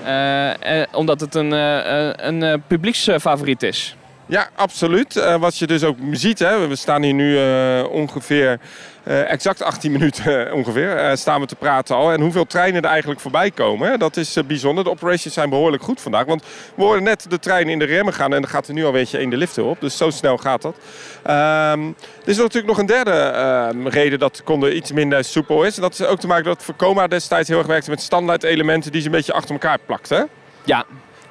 [0.05, 3.97] Eh, eh, omdat het een, eh, eh, een eh, publieksfavoriet is.
[4.29, 5.17] Ja, absoluut.
[5.17, 8.61] Eh, wat je dus ook ziet, hè, we staan hier nu eh, ongeveer
[9.03, 12.13] eh, exact 18 minuten ongeveer, staan we te praten al.
[12.13, 14.85] En hoeveel treinen er eigenlijk voorbij komen, hè, dat is bijzonder.
[14.85, 18.15] De operations zijn behoorlijk goed vandaag, want we horen net de trein in de remmen
[18.15, 19.81] gaan en dan gaat er nu al je één de lift op.
[19.81, 20.77] Dus zo snel gaat dat.
[21.23, 21.87] Ehm,
[22.23, 25.77] er is natuurlijk nog een derde ehm, reden dat Condor iets minder soepel is.
[25.77, 28.93] En dat is ook te maken dat Vekoma destijds heel erg werkte met standaard elementen
[28.93, 30.25] die ze een beetje achter elkaar plakt.
[30.65, 30.85] Ja,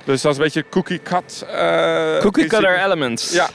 [0.05, 1.45] Dus dat is een beetje cookie cut.
[1.51, 3.33] eh, cookie cutter elements.
[3.33, 3.49] Ja.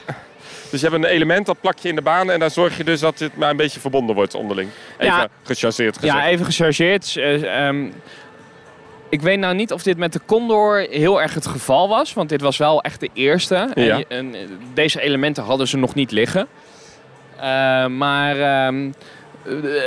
[0.69, 2.83] Dus je hebt een element, dat plak je in de baan en daar zorg je
[2.83, 4.69] dus dat het maar een beetje verbonden wordt onderling.
[4.97, 5.27] Even Ja.
[5.43, 6.17] gechargeerd gezegd.
[6.17, 7.17] Ja, even gechargeerd.
[7.17, 7.87] Eh, ehm,
[9.09, 12.13] ik weet nou niet of dit met de Condor heel erg het geval was.
[12.13, 13.69] Want dit was wel echt de eerste.
[13.75, 14.03] Ja.
[14.07, 14.35] En,
[14.73, 16.47] deze elementen hadden ze nog niet liggen.
[17.37, 18.91] Eh, maar ehm, eh,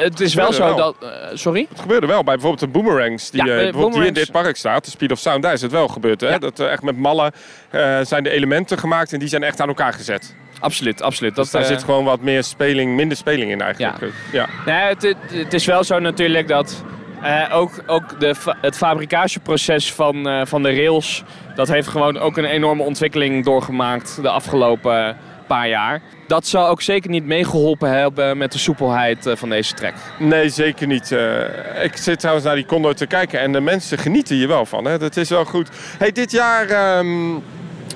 [0.03, 0.77] het is wel zo wel.
[0.77, 0.97] dat...
[1.01, 1.67] eh, sorry?
[1.69, 4.85] Het gebeurde wel bij bijvoorbeeld de boomerangs die Ja, eh, hier in dit park staat,
[4.85, 6.21] de Speed of Sound, daar is het wel gebeurd.
[6.21, 6.29] Hè?
[6.29, 6.39] Ja.
[6.39, 7.33] Dat eh, echt met mallen
[7.71, 10.35] eh, zijn de elementen gemaakt en die zijn echt aan elkaar gezet.
[10.61, 11.37] Absoluut, absoluut.
[11.37, 14.13] Dus daar eh, zit gewoon wat meer speling, minder speling in eigenlijk.
[14.33, 14.49] Ja.
[14.67, 16.85] Nee, het, het, is wel zo natuurlijk dat
[17.23, 21.23] eh, ook, ook de, het fabrikageproces van, eh, van de rails...
[21.55, 26.03] dat heeft gewoon ook een enorme ontwikkeling doorgemaakt de afgelopen paar jaar.
[26.27, 29.95] Dat zal ook zeker niet meegeholpen hebben met de soepelheid eh, van deze trek.
[30.19, 31.13] Nee, zeker niet.
[31.13, 34.67] Eh, ik zit trouwens naar die Condor te kijken en de mensen genieten hier wel
[34.67, 34.85] van.
[34.85, 34.99] Hè?
[34.99, 35.69] Dat is wel goed.
[35.99, 37.39] Hey, dit jaar ehm,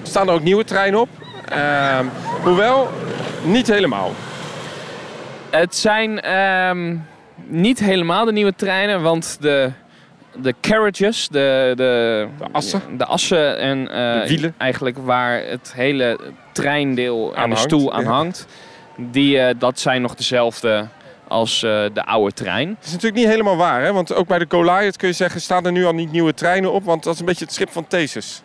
[0.03, 1.09] staan er ook nieuwe treinen op.
[1.49, 2.07] Ehm,
[2.43, 2.89] hoewel,
[3.43, 4.13] niet helemaal.
[5.51, 6.97] Het zijn ehm,
[7.47, 9.71] niet helemaal de nieuwe treinen, want de,
[10.43, 12.83] de carriages, de, de, De assen?
[12.97, 14.55] de assen en eh, De wielen?
[14.57, 16.19] eigenlijk waar het hele
[16.53, 18.11] treindeel aan Aan de hangt, stoel aan ja.
[18.11, 18.47] hangt,
[18.97, 20.87] die, eh, dat zijn nog dezelfde
[21.29, 22.69] als eh, de oude trein.
[22.69, 23.93] Dat is natuurlijk niet helemaal waar, hè?
[23.93, 26.73] want ook bij de Goliath kun je zeggen, staan er nu al niet nieuwe treinen
[26.73, 28.43] op, want dat is een beetje het schip van Thesis.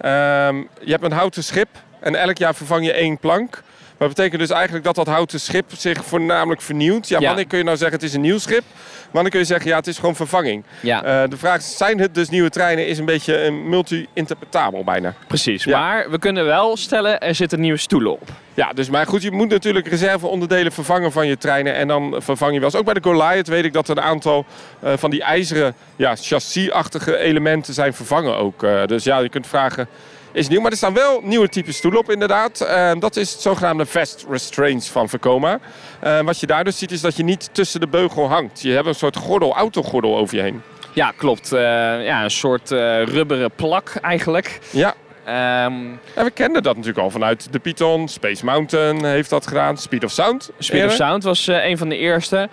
[0.00, 1.68] Ehm, je hebt een houten schip
[2.00, 3.62] en elk jaar vervang je één plank.
[4.04, 7.08] Maar dat betekent dus eigenlijk dat dat houten schip zich voornamelijk vernieuwt.
[7.08, 7.26] Ja, Ja.
[7.26, 8.62] wanneer kun je nou zeggen het is een nieuw schip?
[9.10, 10.64] Wanneer kun je zeggen ja, het is gewoon vervanging?
[10.80, 12.86] Ja, Eh, de vraag zijn het dus nieuwe treinen?
[12.86, 15.14] Is een beetje een multi-interpretabel bijna.
[15.26, 15.64] precies.
[15.64, 15.78] ja.
[15.78, 18.28] Maar we kunnen wel stellen, er zitten nieuwe stoelen op.
[18.54, 21.74] Ja, dus maar goed, je moet natuurlijk reserveonderdelen vervangen van je treinen.
[21.74, 22.78] En dan vervang je wel eens.
[22.78, 24.44] Ook bij de Goliath weet ik dat er een aantal
[24.80, 28.62] eh, van die ijzeren ja, chassis-achtige elementen zijn vervangen ook.
[28.62, 29.88] Eh, dus ja, je kunt vragen,
[30.34, 30.60] is nieuw?
[30.60, 32.60] Maar er staan wel nieuwe type stoelen op inderdaad.
[32.60, 35.58] Eh, dat is het zogenaamde vest restraints van Vekoma.
[36.00, 38.62] Eh, wat je daar dus ziet is dat je niet tussen de beugel hangt.
[38.62, 40.62] Je hebt een soort gordel, autogordel over je heen.
[40.94, 41.52] Ja, klopt.
[41.52, 41.60] Eh,
[42.04, 44.60] ja, een soort eh, rubberen plak eigenlijk.
[44.70, 44.94] Ja,
[45.24, 45.72] Ehm
[46.14, 48.08] en we kenden dat natuurlijk al vanuit de Python.
[48.08, 49.76] Space Mountain heeft dat gedaan.
[49.78, 50.50] Speed of Sound.
[50.58, 50.92] Speed of.
[50.92, 52.48] Sound was eh, een van de eerste.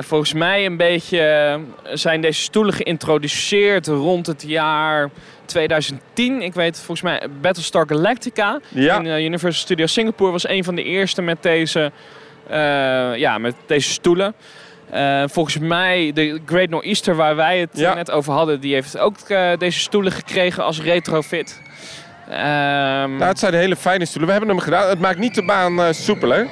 [0.00, 1.58] Volgens mij een beetje
[1.92, 5.10] zijn deze stoelen geïntroduceerd rond het jaar
[5.50, 6.42] 2010.
[6.42, 8.98] Ik weet volgens mij Battlestar Galactica Ja.
[8.98, 11.92] in eh, Universal Studios Singapore was een van de eerste met deze,
[12.48, 14.34] eh, ja, met deze stoelen.
[14.90, 17.94] Eh, volgens mij de Great Nor'easter waar wij het Ja.
[17.94, 19.16] net over hadden, die heeft ook
[19.58, 21.60] deze stoelen gekregen als retrofit.
[22.28, 22.38] Ehm,
[23.16, 24.26] Nou, het zijn hele fijne stoelen.
[24.26, 24.88] We hebben hem gedaan.
[24.88, 26.46] Het maakt niet de baan soepeler.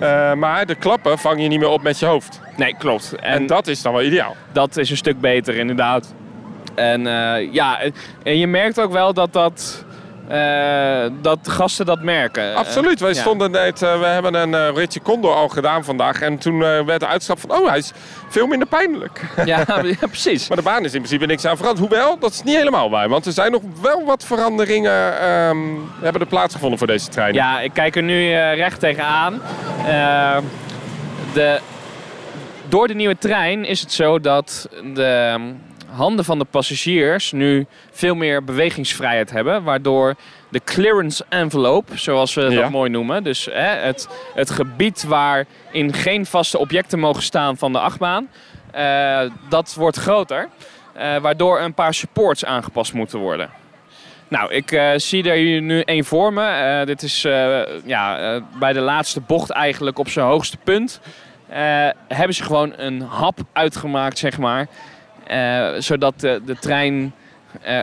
[0.00, 2.40] Eh, maar de klappen vang je niet meer op met je hoofd.
[2.56, 3.14] nee, klopt.
[3.20, 4.36] En, dat is dan wel ideaal.
[4.52, 6.14] dat is een stuk beter, inderdaad.
[6.74, 7.78] En eh, ja,
[8.22, 9.84] en je merkt ook wel dat dat.
[10.28, 12.54] eh, dat gasten dat merken.
[12.54, 13.00] Absoluut.
[13.00, 13.20] Wij ja.
[13.20, 16.20] stonden net, eh, we hebben een uh, Richie Condor al gedaan vandaag.
[16.20, 17.92] En toen werd de uitstap van, oh, hij is
[18.28, 19.20] veel minder pijnlijk.
[19.44, 19.58] Ja,
[20.00, 20.48] ja, precies.
[20.48, 21.88] maar de baan is in principe niks aan veranderd.
[21.88, 23.08] Hoewel, dat is niet helemaal waar.
[23.08, 25.58] Want er zijn nog wel wat veranderingen ehm,
[26.00, 27.34] hebben er plaatsgevonden voor deze trein.
[27.34, 29.40] Ja, ik kijk er nu recht tegenaan.
[31.32, 31.60] De,
[32.68, 35.36] door de nieuwe trein is het zo dat de
[35.92, 39.62] handen van de passagiers nu veel meer bewegingsvrijheid hebben.
[39.62, 40.14] Waardoor
[40.48, 42.60] de clearance envelope, zoals we Ja.
[42.60, 43.22] dat mooi noemen.
[43.24, 48.28] Dus hè, het, het gebied waarin geen vaste objecten mogen staan van de achtbaan.
[48.70, 50.48] eh, dat wordt groter.
[50.92, 53.50] eh, waardoor een paar supports aangepast moeten worden.
[54.28, 56.82] Nou, ik eh, zie er hier nu één voor me.
[56.86, 57.22] Dit is
[57.84, 61.00] ja, bij de laatste bocht eigenlijk op zijn hoogste punt.
[62.08, 64.66] Hebben ze gewoon een hap uitgemaakt, zeg maar.
[65.32, 67.12] Eh, zodat de, de trein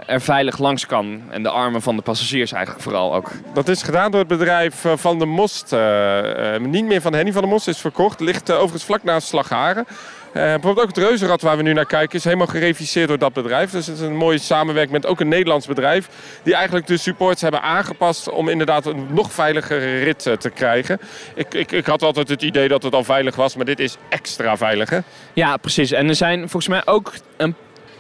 [0.05, 1.21] er veilig langs kan.
[1.29, 3.31] En de armen van de passagiers eigenlijk vooral ook.
[3.53, 5.73] Dat is gedaan door het bedrijf eh, Van der Most.
[5.73, 8.19] eh, eh, niet meer van Henny van der Most is verkocht.
[8.19, 9.85] Ligt overigens vlak naast Slagharen.
[10.33, 13.33] Eh, bijvoorbeeld ook het reuzenrad waar we nu naar kijken is helemaal gereviseerd door dat
[13.33, 13.71] bedrijf.
[13.71, 16.09] Dus het is een mooie samenwerking met ook een Nederlands bedrijf.
[16.43, 20.99] Die eigenlijk de supports hebben aangepast om inderdaad een nog veiligere rit te krijgen.
[21.35, 23.97] Ik, ik, ik had altijd het idee dat het al veilig was, maar dit is
[24.09, 24.99] extra veilig hè?
[25.33, 25.91] Ja, precies.
[25.91, 27.55] En er zijn volgens mij ook een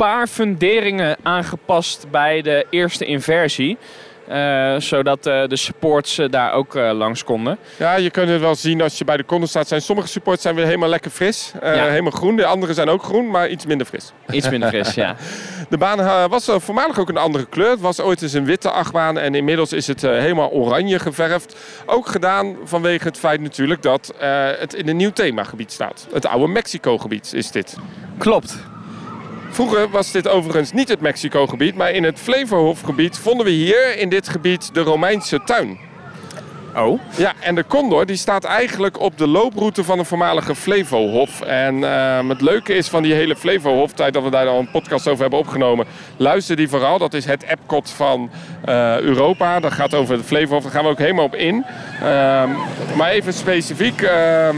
[0.05, 3.77] paar funderingen aangepast bij de eerste inversie.
[4.27, 7.57] Eh, zodat eh, de supports eh, daar ook eh, langs konden.
[7.77, 9.67] Ja, je kunt het wel zien als je bij de konden staat.
[9.67, 11.51] Zijn sommige supports zijn weer helemaal lekker fris.
[11.61, 11.83] eh, Ja.
[11.85, 12.35] Helemaal groen.
[12.35, 14.11] De andere zijn ook groen, maar iets minder fris.
[14.31, 15.15] Iets minder fris, ja.
[15.69, 17.69] De baan was voormalig ook een andere kleur.
[17.69, 21.55] Het was ooit eens een witte achtbaan en inmiddels is het helemaal oranje geverfd.
[21.85, 26.07] Ook gedaan vanwege het feit natuurlijk dat eh, het in een nieuw themagebied staat.
[26.13, 27.75] Het oude Mexico-gebied is dit.
[28.17, 28.57] Klopt.
[29.49, 34.09] Vroeger was dit overigens niet het Mexico-gebied, maar in het Flevohofgebied vonden we hier in
[34.09, 35.79] dit gebied de Romeinse tuin.
[36.75, 36.99] Oh.
[37.17, 41.41] Ja, en de Condor die staat eigenlijk op de looproute van de voormalige Flevohof.
[41.41, 44.71] En ehm, het leuke is van die hele Flevohof, tijd dat we daar al een
[44.71, 45.85] podcast over hebben opgenomen,
[46.17, 46.97] luister die vooral.
[46.97, 48.29] Dat is het Epcot van
[48.65, 49.59] eh, Europa.
[49.59, 51.65] Dat gaat over de Flevohof, daar gaan we ook helemaal op in.
[52.01, 52.49] Ehm,
[52.95, 54.57] maar even specifiek, ehm,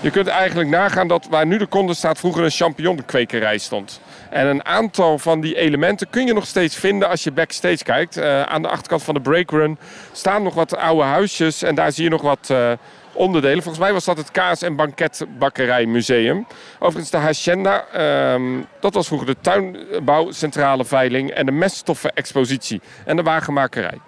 [0.00, 4.00] je kunt eigenlijk nagaan dat waar nu de Condor staat vroeger een champignonkwekerij stond.
[4.30, 8.16] En een aantal van die elementen kun je nog steeds vinden als je backstage kijkt.
[8.16, 9.78] Eh, aan de achterkant van de breakrun
[10.12, 12.72] staan nog wat oude huisjes en daar zie je nog wat eh,
[13.12, 13.62] onderdelen.
[13.62, 16.46] Volgens mij was dat het Kaas- en Banketbakkerijmuseum.
[16.78, 18.42] Overigens de Hacienda, ehm,
[18.80, 23.98] dat was vroeger de tuinbouw, centrale veiling en de meststoffen-expositie en de wagenmakerij.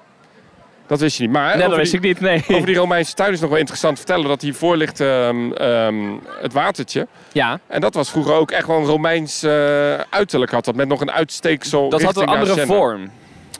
[0.90, 1.32] Dat wist je niet.
[1.32, 2.44] Maar Nee, dat wist die- ik niet, nee.
[2.56, 5.94] over die Romeinse tuin is nog wel interessant te vertellen dat hiervoor ligt ehm, ehm,
[6.42, 7.06] het watertje.
[7.32, 10.88] Ja, En dat was vroeger ook echt wel een Romeins eh, uiterlijk had dat met
[10.88, 13.02] nog een uitsteeksel dat had een andere vorm.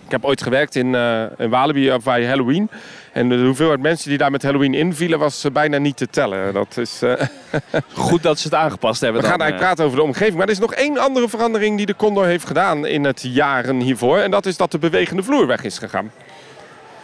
[0.05, 2.71] Ik heb ooit gewerkt in, eh in Walibi bij Halloween.
[3.13, 6.53] En de hoeveelheid mensen die daar met Halloween invielen was eh, bijna niet te tellen.
[6.53, 7.01] Dat is,
[7.95, 10.37] Goed dat ze het aangepast hebben we gaan dan, eigenlijk praten over de omgeving.
[10.37, 13.81] Maar er is nog één andere verandering die de Condor heeft gedaan in het jaren
[13.81, 14.19] hiervoor.
[14.19, 16.11] En dat is dat de bewegende vloer weg is gegaan.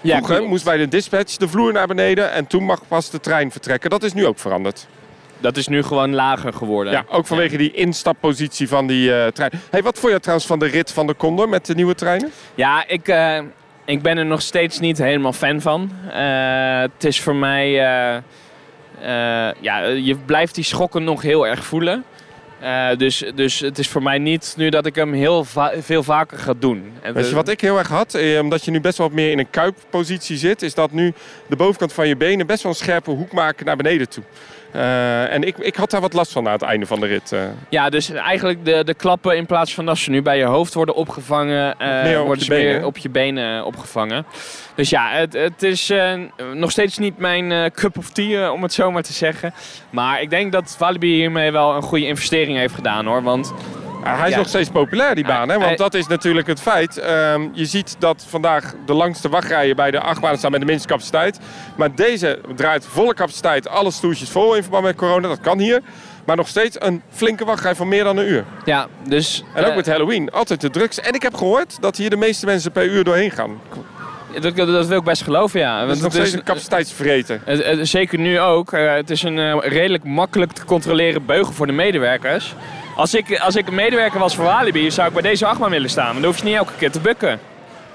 [0.00, 3.20] Ja, Vroeger moest bij de dispatch de vloer naar beneden en toen mag pas de
[3.20, 3.90] trein vertrekken.
[3.90, 4.86] Dat is nu ook veranderd.
[5.38, 6.92] Dat is nu gewoon lager geworden.
[6.92, 9.50] Ja, ook vanwege die instappositie van die eh, trein.
[9.70, 12.30] Hey, wat vond je trouwens van de rit van de Condor met de nieuwe treinen?
[12.54, 13.38] Ja, ik, eh,
[13.84, 15.90] ik ben er nog steeds niet helemaal fan van.
[16.12, 17.70] Eh, het is voor mij...
[19.60, 22.04] ja, je blijft die schokken nog heel erg voelen.
[22.66, 26.02] Eh, dus, dus het is voor mij niet nu dat ik hem heel va- veel
[26.02, 26.92] vaker ga doen.
[27.02, 28.14] En Weet je wat ik heel erg had?
[28.14, 31.12] Eh, omdat je nu best wel meer in een kuippositie zit, is dat nu
[31.48, 34.24] de bovenkant van je benen best wel een scherpe hoek maken naar beneden toe.
[34.76, 37.32] Eh, en ik, ik had daar wat last van na het einde van de rit.
[37.32, 37.40] eh.
[37.68, 40.74] Ja, dus eigenlijk de, de klappen in plaats van dat ze nu bij je hoofd
[40.74, 42.74] worden opgevangen, eh, op worden je ze benen.
[42.74, 44.26] meer op je benen opgevangen.
[44.74, 45.92] Dus ja, het, het is
[46.52, 49.54] nog steeds niet mijn cup of tea, om het zo maar te zeggen.
[49.90, 53.22] Maar ik denk dat Walibi hiermee wel een goede investering heeft gedaan hoor.
[53.22, 53.52] Want
[54.14, 54.38] hij is Ja.
[54.38, 55.48] nog steeds populair, die baan.
[55.48, 55.58] Hè?
[55.58, 56.98] Want dat is natuurlijk het feit.
[56.98, 60.88] Ehm, je ziet dat vandaag de langste wachtrijen bij de achtbanen staan met de minste
[60.88, 61.38] capaciteit.
[61.76, 65.28] Maar deze draait volle capaciteit, alle stoeltjes vol in verband met corona.
[65.28, 65.80] Dat kan hier.
[66.26, 68.44] Maar nog steeds een flinke wachtrij van meer dan een uur.
[68.64, 69.44] ja, dus...
[69.54, 71.00] En ook eh, met Halloween, altijd de drugs.
[71.00, 73.60] En ik heb gehoord dat hier de meeste mensen per uur doorheen gaan.
[74.40, 75.76] dat, dat wil ik best geloven, ja.
[75.78, 77.40] Dat Want is nog steeds een capaciteitsvreten.
[77.86, 78.72] Zeker nu ook.
[78.72, 82.54] Eh, het is een eh, redelijk makkelijk te controleren beugel voor de medewerkers.
[82.96, 85.90] Als ik, als ik een medewerker was voor Walibi, zou ik bij deze achtbaan willen
[85.90, 86.06] staan.
[86.06, 87.40] Want dan hoef je niet elke keer te bukken.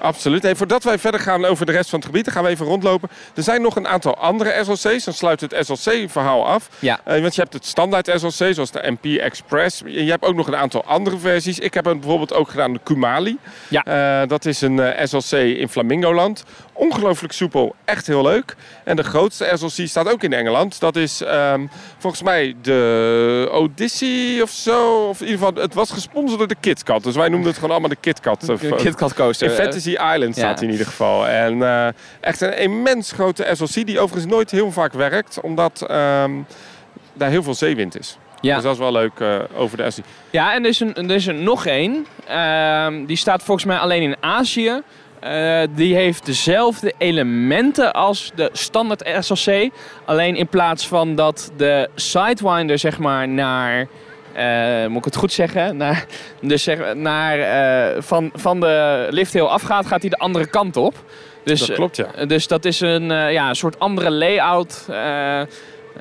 [0.02, 0.44] Absoluut.
[0.44, 2.66] Hey, voordat wij verder gaan over de rest van het gebied, dan gaan we even
[2.66, 3.10] rondlopen.
[3.36, 5.04] Er zijn nog een aantal andere SLC's.
[5.04, 6.70] Dan sluit het SLC-verhaal af.
[6.80, 7.00] Ja.
[7.04, 9.82] Eh, want je hebt het standaard SLC, zoals de MP Express.
[9.86, 11.60] Je hebt ook nog een aantal andere versies.
[11.60, 13.38] Ik heb bijvoorbeeld ook gedaan, de Kumali.
[13.68, 13.84] Ja.
[13.84, 16.44] Eh, dat is een eh, SLC in Flamingoland.
[16.74, 18.56] Ongelooflijk soepel, echt heel leuk.
[18.84, 20.80] En de grootste SLC staat ook in Engeland.
[20.80, 25.08] Dat is ehm, volgens mij de Odyssey of zo.
[25.08, 27.04] Of in ieder geval, het was gesponsord door de KitKat.
[27.04, 28.50] Dus wij noemden het gewoon allemaal de KitKat.
[28.50, 29.50] Eh, KitKat coaster.
[29.50, 31.28] in Fantasy Island staat hij in ieder geval.
[31.28, 31.88] En eh,
[32.20, 35.40] echt een immens grote SLC die overigens nooit heel vaak werkt.
[35.42, 36.32] Omdat ehm,
[37.14, 38.18] daar heel veel zeewind is.
[38.42, 38.56] Ja.
[38.56, 40.04] Dus dat is wel leuk eh, over de SLC.
[40.30, 42.06] Ja, en er is, een, er is er nog één.
[42.28, 44.82] Ehm, die staat volgens mij alleen in Azië.
[45.22, 49.70] Eh, die heeft dezelfde elementen als de standaard SLC.
[50.06, 53.88] Alleen in plaats van dat de Sidewinder zeg maar naar...
[54.34, 55.78] eh, moet ik het goed zeggen?
[55.78, 56.06] Naar,
[56.42, 60.94] dus zeg, naar, eh, van, van de lifthill afgaat, gaat hij de andere kant op.
[61.44, 62.26] Dus, Dat klopt, ja.
[62.26, 64.86] dus dat is een, ja, een soort andere layout.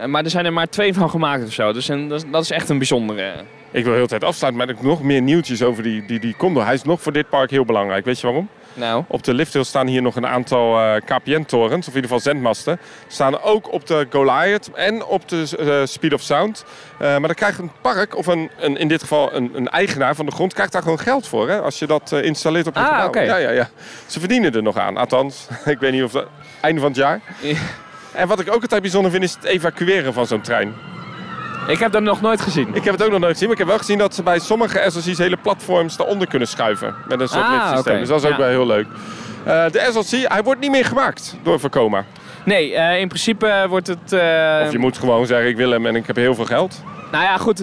[0.06, 1.72] maar er zijn er maar twee van gemaakt of zo.
[1.72, 3.33] Dus een, dat, is- echt een bijzondere.
[3.70, 6.64] Ik wil heel de tijd afsluiten met nog meer nieuwtjes over die, die, die Condor.
[6.64, 8.04] Hij is nog voor dit park heel belangrijk.
[8.04, 8.48] Weet je waarom?
[8.74, 12.20] Nou, Op de lifthill staan hier nog een aantal eh, KPN-torens, of in ieder geval
[12.20, 12.80] zendmasten.
[13.06, 16.64] Staan ook op de Goliath en op de eh, Speed of Sound.
[16.98, 20.14] Eh, maar dan krijgt een park, of een, een, in dit geval een, een eigenaar
[20.14, 21.48] van de grond, krijgt daar gewoon geld voor.
[21.48, 23.06] Hè, als je dat installeert op je Ah, gebouw.
[23.06, 23.20] oké.
[23.20, 23.68] Ja, ja, ja.
[24.06, 24.96] Ze verdienen er nog aan.
[24.96, 26.26] Althans, ik weet niet of dat
[26.61, 27.20] einde van het jaar.
[27.40, 27.56] Ja.
[28.12, 30.74] En wat ik ook altijd bijzonder vind, is het evacueren van zo'n trein.
[31.66, 32.68] Ik heb dat nog nooit gezien.
[32.75, 34.38] Ik heb het ook nog nooit gezien, maar ik heb wel gezien dat ze bij
[34.38, 36.94] sommige SLC's hele platforms daaronder kunnen schuiven.
[37.09, 37.99] Met een soort Ah, liftsysteem.
[37.99, 38.38] Dus dat is ook Ja.
[38.38, 38.87] wel heel leuk.
[39.44, 42.05] Eh, de SLC, hij wordt niet meer gemaakt door Vekoma.
[42.44, 44.12] Nee, eh, in principe wordt het...
[44.12, 46.83] eh, Of je moet gewoon zeggen, ik wil hem en ik heb heel veel geld.
[47.12, 47.57] Nou ja, goed,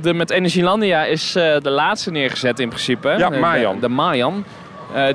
[0.00, 3.14] de, met Energielandia is de laatste neergezet in principe.
[3.18, 3.74] Ja, Mayan.
[3.74, 4.44] De, de Mayan,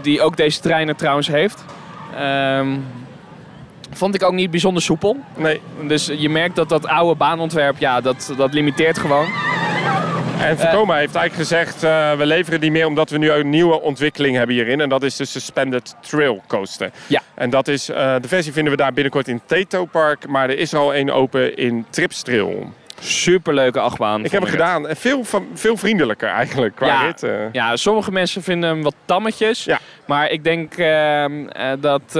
[0.02, 1.65] die ook deze treinen trouwens heeft.
[2.17, 2.67] Ehm,
[3.91, 5.17] vond ik ook niet bijzonder soepel.
[5.36, 5.62] Nee.
[5.88, 9.28] Dus je merkt dat dat oude baanontwerp, ja, dat, dat limiteert gewoon.
[10.39, 13.82] En Vekoma heeft eigenlijk gezegd, eh, we leveren die meer omdat we nu een nieuwe
[13.82, 14.82] ontwikkeling hebben hierin.
[14.82, 16.91] En dat is de Suspended Trail Coaster.
[17.08, 17.21] Ja.
[17.34, 20.28] En dat is, eh, de versie vinden we daar binnenkort in Tato Park.
[20.28, 22.71] Maar er is er al één open in Trips Trail.
[22.99, 24.25] Superleuke achtbaan.
[24.25, 24.88] Ik heb hem gedaan.
[24.88, 25.23] En veel,
[25.54, 27.02] veel vriendelijker eigenlijk qua Ja.
[27.02, 27.25] rit.
[27.52, 29.63] Ja, sommige mensen vinden hem wat tammetjes.
[29.63, 29.80] Ja.
[30.06, 32.19] Maar ik denk ehm, eh, dat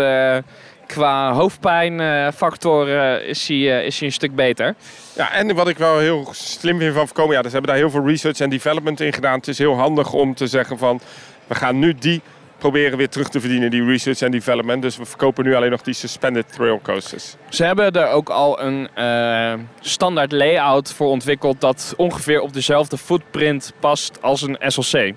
[0.93, 2.88] qua hoofdpijnfactor
[3.21, 4.75] is, hij, eh, is hij een stuk beter.
[5.15, 7.84] Ja, en wat ik wel heel slim vind van Voorkomen, ja, dus ze hebben daar
[7.84, 9.38] heel veel research en development in gedaan.
[9.38, 10.99] Het is heel handig om te zeggen van,
[11.47, 12.21] we gaan nu die
[12.58, 14.82] proberen weer terug te verdienen, die research en development.
[14.82, 17.36] Dus we verkopen nu alleen nog die suspended trail coasters.
[17.49, 22.97] Ze hebben er ook al een eh, standaard layout voor ontwikkeld dat ongeveer op dezelfde
[22.97, 25.13] footprint past als een SLC.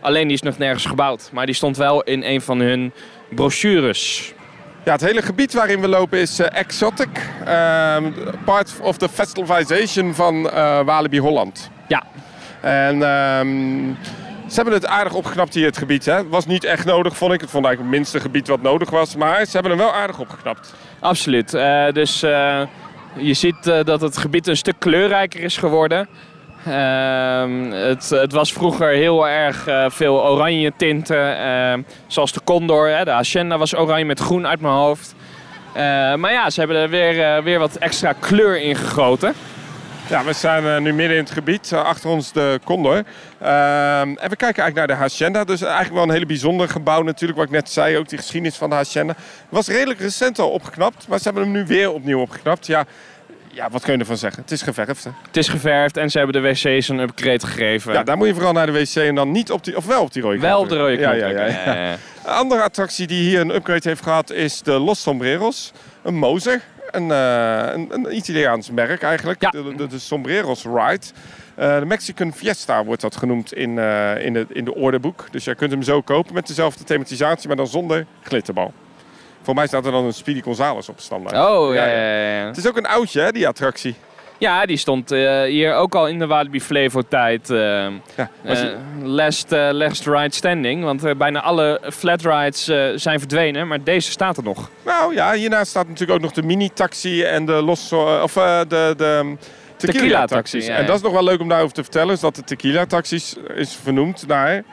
[0.00, 2.92] Alleen die is nog nergens gebouwd, maar die stond wel in een van hun
[3.28, 4.34] brochures.
[4.88, 7.08] Ja, het hele gebied waarin we lopen is eh, exotic.
[7.44, 8.12] Ehm,
[8.44, 11.70] part of the festivization van eh, Walibi Holland.
[11.88, 12.02] Ja.
[12.60, 13.48] En ehm,
[14.46, 16.04] ze hebben het aardig opgeknapt hier, het gebied.
[16.04, 17.40] Het was niet echt nodig, vond ik.
[17.40, 19.16] Het vond eigenlijk het minste gebied wat nodig was.
[19.16, 20.74] Maar ze hebben hem wel aardig opgeknapt.
[21.00, 21.54] Absoluut.
[21.54, 26.08] Eh, dus je ziet dat het gebied een stuk kleurrijker is geworden.
[26.66, 31.38] Ehm, het, het was vroeger heel erg eh, veel oranje tinten.
[31.38, 32.88] ehm, zoals de Condor.
[32.88, 35.14] Hè, de Hacienda was oranje met groen uit mijn hoofd.
[35.78, 39.34] Eh, maar ja, ze hebben er weer, eh, weer wat extra kleur in gegoten.
[40.08, 41.72] Ja, we eh, nu midden in het gebied.
[41.72, 43.02] achter ons de Condor.
[43.38, 45.44] Ehm, en we kijken eigenlijk naar de Hacienda.
[45.44, 47.38] Dus eigenlijk wel een hele bijzonder gebouw natuurlijk.
[47.38, 49.14] Wat ik net zei, ook die geschiedenis van de Hacienda.
[49.48, 51.08] Was redelijk recent al opgeknapt.
[51.08, 52.66] Maar ze hebben hem nu weer opnieuw opgeknapt.
[52.66, 52.84] Ja,
[53.58, 54.42] ja wat kun je ervan zeggen?
[54.42, 55.04] Het is geverfd.
[55.04, 55.10] hè?
[55.26, 57.92] Het is geverfd en ze hebben de wc's een upgrade gegeven.
[57.92, 59.76] Ja, daar moet je vooral naar de wc en dan niet op die...
[59.76, 61.14] Of wel op die rode wel op de rode knop.
[61.14, 61.92] Ja, ja, ja,
[62.24, 65.72] Een andere attractie die hier een upgrade heeft gehad is de Los Sombreros.
[66.02, 66.60] Een Moser.
[66.90, 69.42] Een, eh, een, een Italiaans merk eigenlijk.
[69.42, 69.50] Ja.
[69.50, 71.06] De, de, de Sombreros Ride.
[71.54, 75.26] Eh, de Mexican Fiesta wordt dat genoemd in, eh, in, de, in de orderboek.
[75.30, 78.72] Dus jij kunt hem zo kopen met dezelfde thematisatie, maar dan zonder glitterbal.
[79.48, 81.48] Voor mij staat er dan een Speedy Gonzales op standaard.
[81.48, 81.96] Oh, ja, ja,
[82.40, 82.46] ja.
[82.46, 83.94] Het is ook een oudje, hè, die attractie.
[84.38, 87.50] Ja, die stond eh, hier ook al in de Walibi Flevo tijd.
[87.50, 87.58] eh,
[88.16, 88.70] Ja, zie-
[89.02, 90.84] last, last ride standing.
[90.84, 92.64] Want bijna alle flat rides
[93.02, 94.70] zijn verdwenen, maar deze staat er nog.
[94.84, 99.36] Nou ja, hiernaast staat natuurlijk ook nog de mini-taxi en de los, of de, de
[99.76, 100.66] Tequila-taxi, tequila-taxis.
[100.66, 103.36] ja, En dat is nog wel leuk om daarover te vertellen, is dat de tequila-taxis
[103.54, 104.64] is vernoemd naar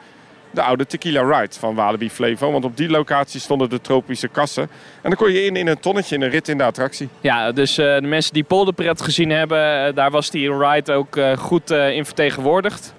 [0.56, 2.52] de oude Tequila Ride van Walibi Flevo.
[2.52, 4.64] Want op die locatie stonden de tropische kassen.
[5.02, 7.10] En dan kon je in in een tonnetje in een rit in de attractie.
[7.22, 11.18] Ja, dus eh, de mensen die Polderpret gezien hebben, eh, daar was die ride ook
[11.18, 12.94] eh, goed in vertegenwoordigd.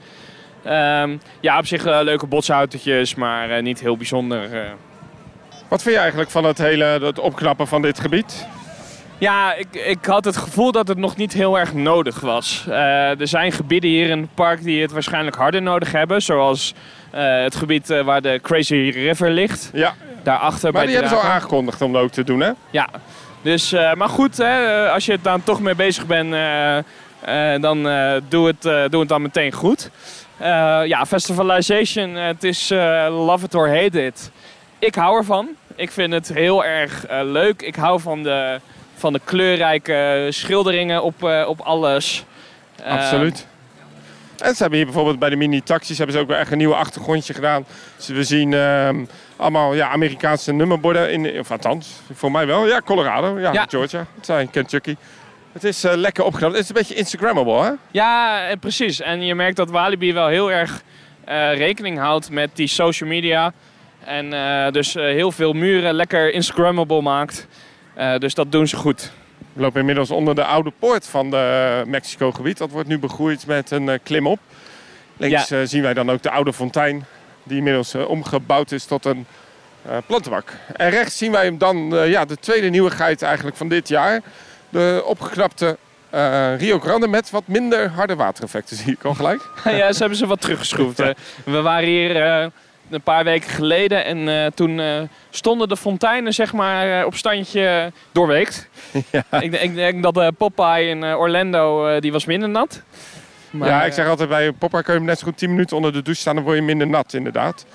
[0.63, 4.49] Ehm, ja, op zich leuke botsautootjes, maar niet heel bijzonder.
[5.69, 8.47] Wat vind je eigenlijk van het hele het opknappen van dit gebied?
[9.19, 12.65] Ja, ik, ik had het gevoel dat het nog niet heel erg nodig was.
[12.69, 16.23] Eh, er zijn gebieden hier in het park die het waarschijnlijk harder nodig hebben.
[16.23, 16.75] Zoals
[17.11, 19.71] eh, het gebied eh, waar de Crazy River ligt.
[19.73, 22.51] Ja, Daarachter maar bij die hebben ze al aangekondigd om dat ook te doen, hè?
[22.71, 22.89] Ja,
[23.43, 26.31] dus, maar goed, hè, als je het dan toch mee bezig bent,
[27.63, 27.83] dan
[28.29, 29.91] doe, het, doe het dan meteen goed.
[30.85, 32.69] Ja, Festivalization, het is
[33.09, 34.31] love it or hate it.
[34.79, 35.49] Ik hou ervan.
[35.77, 37.63] Ik vind het heel erg leuk.
[37.63, 38.61] Ik hou van de,
[38.97, 42.25] van de kleurrijke schilderingen op, eh, op alles.
[42.83, 43.47] Eh, Absoluut.
[44.37, 46.75] En ze hebben hier bijvoorbeeld bij de mini-taxis hebben ze ook wel echt een nieuw
[46.75, 47.65] achtergrondje gedaan.
[47.97, 49.05] Dus we zien ehm,
[49.37, 52.67] allemaal ja, Amerikaanse nummerborden, in, of althans, voor mij wel.
[52.67, 53.67] Ja, Colorado, ja, Ja.
[53.69, 54.97] Georgia, het zijn Kentucky.
[55.53, 56.53] Het is eh, lekker opgeknapt.
[56.53, 57.71] Het is een beetje Instagrammable, hè?
[57.91, 59.01] Ja, eh, precies.
[59.01, 60.83] En je merkt dat Walibi wel heel erg
[61.55, 63.53] rekening houdt met die social media.
[64.05, 64.31] En
[64.73, 67.47] dus heel veel muren lekker Instagrammable maakt.
[67.97, 69.11] Eh, dus dat doen ze goed.
[69.53, 72.59] We lopen inmiddels onder de oude poort van de Mexico-gebied.
[72.59, 74.39] Dat wordt nu begroeid met een eh, klimop.
[75.17, 77.05] Links eh, zien wij dan ook de oude fontein,
[77.43, 79.27] die inmiddels eh, omgebouwd is tot een
[79.83, 80.53] eh, plantenbak.
[80.73, 84.21] En rechts zien wij hem dan, eh, ja, de tweede nieuwigheid eigenlijk van dit jaar.
[84.69, 85.77] De opgeknapte
[86.11, 89.43] eh, Rio Grande met wat minder harde watereffecten, zie ik al gelijk.
[89.65, 91.01] ja, ze hebben ze wat teruggeschroefd.
[91.01, 91.11] eh.
[91.45, 92.47] We waren hier eh,
[92.91, 97.15] een paar weken geleden en eh, toen eh, stonden de fonteinen zeg maar eh, op
[97.15, 98.69] standje doorweekt.
[99.41, 102.83] Ik, ik denk dat Popeye in Orlando, die was minder nat.
[103.51, 105.77] Maar, ja, ik zeg altijd bij Poppa kun je hem net zo goed 10 minuten
[105.77, 107.67] onder de douche staan, dan word je minder nat inderdaad.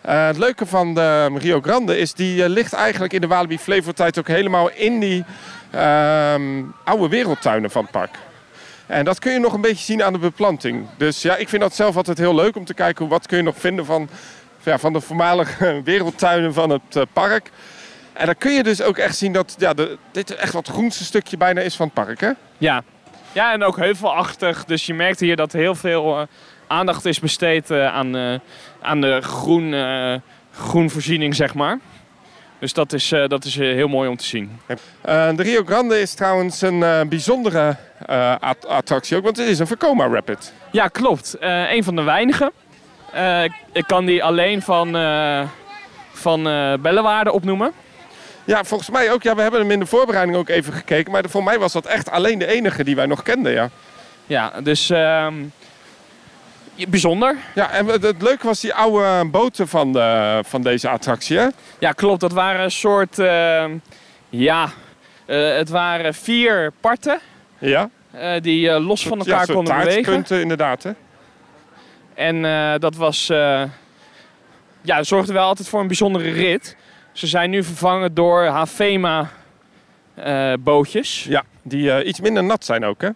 [0.00, 4.28] Het leuke van de Rio Grande is, die ligt eigenlijk in de Walibi Flevotijd ook
[4.28, 5.24] helemaal in die
[5.70, 8.18] ehm, oude wereldtuinen van het park.
[8.88, 10.86] En dat kun je nog een beetje zien aan de beplanting.
[10.96, 13.36] Dus ja, ik vind dat zelf altijd heel leuk om te kijken hoe, wat kun
[13.36, 14.08] je nog vinden van,
[14.68, 17.50] ja, van de voormalige wereldtuinen van het eh, park.
[18.12, 21.04] En dan kun je dus ook echt zien dat ja, de, dit echt wat groenste
[21.04, 22.20] stukje bijna is van het park.
[22.20, 22.30] Hè?
[22.58, 22.82] Ja.
[23.32, 24.64] ja, en ook heuvelachtig.
[24.64, 26.26] Dus je merkt hier dat heel veel eh,
[26.66, 28.40] aandacht is besteed eh, aan,
[28.80, 29.74] aan de groen,
[30.52, 31.78] groenvoorziening, zeg maar.
[32.58, 34.60] Dus dat is, dat is heel mooi om te zien.
[35.02, 37.76] De Rio Grande is trouwens een bijzondere
[38.40, 40.52] at- attractie ook, want het is een Vekoma Rapid.
[40.70, 41.36] Ja, klopt.
[41.40, 42.50] Een van de weinigen.
[43.12, 45.42] Eh, ik, kan die alleen van, eh
[46.12, 46.42] van
[46.80, 47.72] Bellewaarde opnoemen.
[48.44, 49.22] Ja, volgens mij ook.
[49.22, 51.12] Ja, we hebben hem in de voorbereiding ook even gekeken.
[51.12, 53.70] Maar voor mij was dat echt alleen de enige die wij nog kenden, ja.
[54.26, 55.34] Ja, dus ehm,
[56.88, 57.36] bijzonder.
[57.54, 61.46] Ja, en het leuke was die oude boten van, de, van deze attractie, hè?
[61.78, 62.20] Ja, klopt.
[62.20, 63.18] Dat waren een soort...
[63.18, 63.72] ehm,
[64.28, 64.68] ja,
[65.26, 67.18] het waren vier parten
[67.58, 67.90] Ja.
[68.40, 70.02] die los van ja, elkaar konden bewegen.
[70.02, 70.90] taartpunten, inderdaad, hè?
[72.18, 73.28] En eh, dat was...
[73.28, 73.62] eh
[74.80, 76.76] ja, zorgde wel altijd voor een bijzondere rit.
[77.12, 79.30] Ze zijn nu vervangen door Havema
[80.14, 81.24] eh, bootjes.
[81.28, 83.08] Ja, die iets minder nat zijn ook, hè?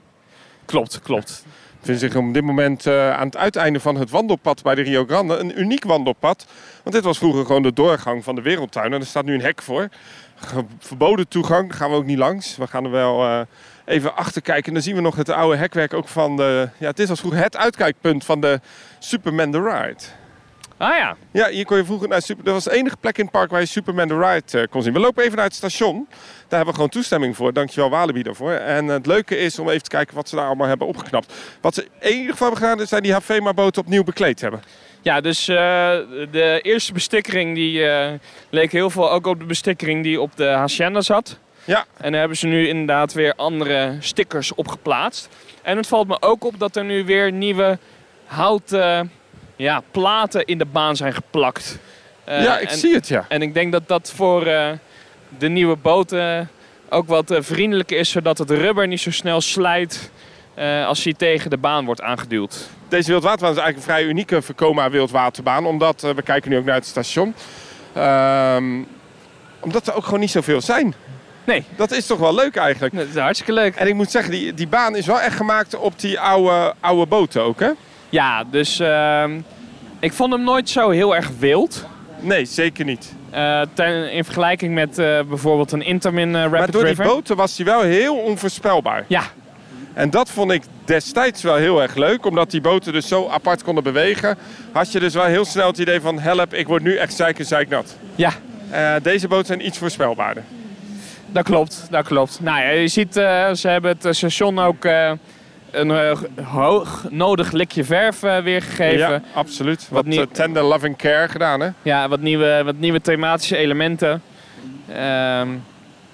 [0.64, 1.44] Klopt, klopt.
[1.80, 5.36] Vinden zich op dit moment aan het uiteinde van het wandelpad bij de Rio Grande
[5.36, 6.46] een uniek wandelpad.
[6.82, 8.92] Want dit was vroeger gewoon de doorgang van de wereldtuin.
[8.92, 9.88] En er staat nu een hek voor.
[10.78, 12.56] Verboden toegang, gaan we ook niet langs.
[12.56, 13.46] We gaan er wel
[13.84, 14.66] even achter kijken.
[14.66, 16.68] En dan zien we nog het oude hekwerk ook van de...
[16.78, 18.60] Ja, het is als vroeger het uitkijkpunt van de
[18.98, 20.02] Superman the Ride.
[20.76, 22.44] Ah ja, Ja, hier kon je vroeger naar Super...
[22.44, 24.82] Dat was de enige plek in het park waar je Superman the Ride eh, kon
[24.82, 24.92] zien.
[24.92, 26.06] We lopen even naar het station.
[26.08, 26.16] Daar
[26.48, 27.52] hebben we gewoon toestemming voor.
[27.52, 28.52] Dankjewel Walibi daarvoor.
[28.52, 31.32] En het leuke is om even te kijken wat ze daar allemaal hebben opgeknapt.
[31.60, 34.62] Wat ze in ieder geval hebben gedaan, is zijn die Havema-boten opnieuw bekleed hebben.
[35.02, 35.56] Ja, dus eh,
[36.30, 38.12] de eerste bestikkering die eh,
[38.50, 41.38] leek heel veel ook op de bestikkering die op de Hacienda zat.
[41.64, 41.84] Ja.
[41.96, 45.28] En daar hebben ze nu inderdaad weer andere stickers op geplaatst.
[45.62, 47.78] En het valt me ook op dat er nu weer nieuwe
[48.24, 49.10] houten
[49.56, 51.78] ja, platen in de baan zijn geplakt.
[52.24, 53.24] Eh, ja, ik en, zie het, ja.
[53.28, 54.70] En ik denk dat dat voor eh,
[55.38, 56.50] de nieuwe boten
[56.88, 60.10] ook wat eh, vriendelijker is, zodat het rubber niet zo snel slijt
[60.86, 62.68] als hij tegen de baan wordt aangeduwd.
[62.88, 65.66] Deze wildwaterbaan is eigenlijk een vrij unieke Vekoma wildwaterbaan.
[65.66, 67.34] Omdat, we kijken nu ook naar het station.
[67.92, 68.82] Ehm,
[69.60, 70.94] omdat er ook gewoon niet zoveel zijn.
[71.44, 72.94] Nee, Dat is toch wel leuk eigenlijk.
[72.96, 73.74] dat is hartstikke leuk.
[73.76, 77.06] En ik moet zeggen, die, die baan is wel echt gemaakt op die oude, oude
[77.06, 77.70] boten ook, hè?
[78.08, 79.40] Ja, dus ehm,
[80.00, 81.86] ik vond hem nooit zo heel erg wild.
[82.20, 83.14] Nee, zeker niet.
[83.30, 87.04] Eh, ten, in vergelijking met eh, bijvoorbeeld een Intamin eh, Rapid maar door River.
[87.04, 89.04] die boten was hij wel heel onvoorspelbaar.
[89.08, 89.22] Ja,
[89.94, 92.26] En dat vond ik destijds wel heel erg leuk.
[92.26, 94.38] Omdat die boten dus zo apart konden bewegen.
[94.72, 96.18] Had je dus wel heel snel het idee van...
[96.18, 97.96] help, ik word nu echt zeiken zeiknat.
[98.14, 98.32] ja,
[99.02, 100.42] deze boten zijn iets voorspelbaarder.
[101.32, 101.86] Dat klopt.
[101.90, 102.40] Dat klopt.
[102.40, 105.12] Nou ja, je ziet, eh, ze hebben het station ook eh,
[105.70, 108.98] een eh, hoog nodig likje verf weergegeven.
[108.98, 109.22] Ja, Ja.
[109.34, 109.86] absoluut.
[109.90, 112.08] Wat, Wat tender loving care gedaan, hè?
[112.08, 114.22] wat, nieuwe, wat nieuwe thematische elementen.
[114.88, 115.48] Ehm,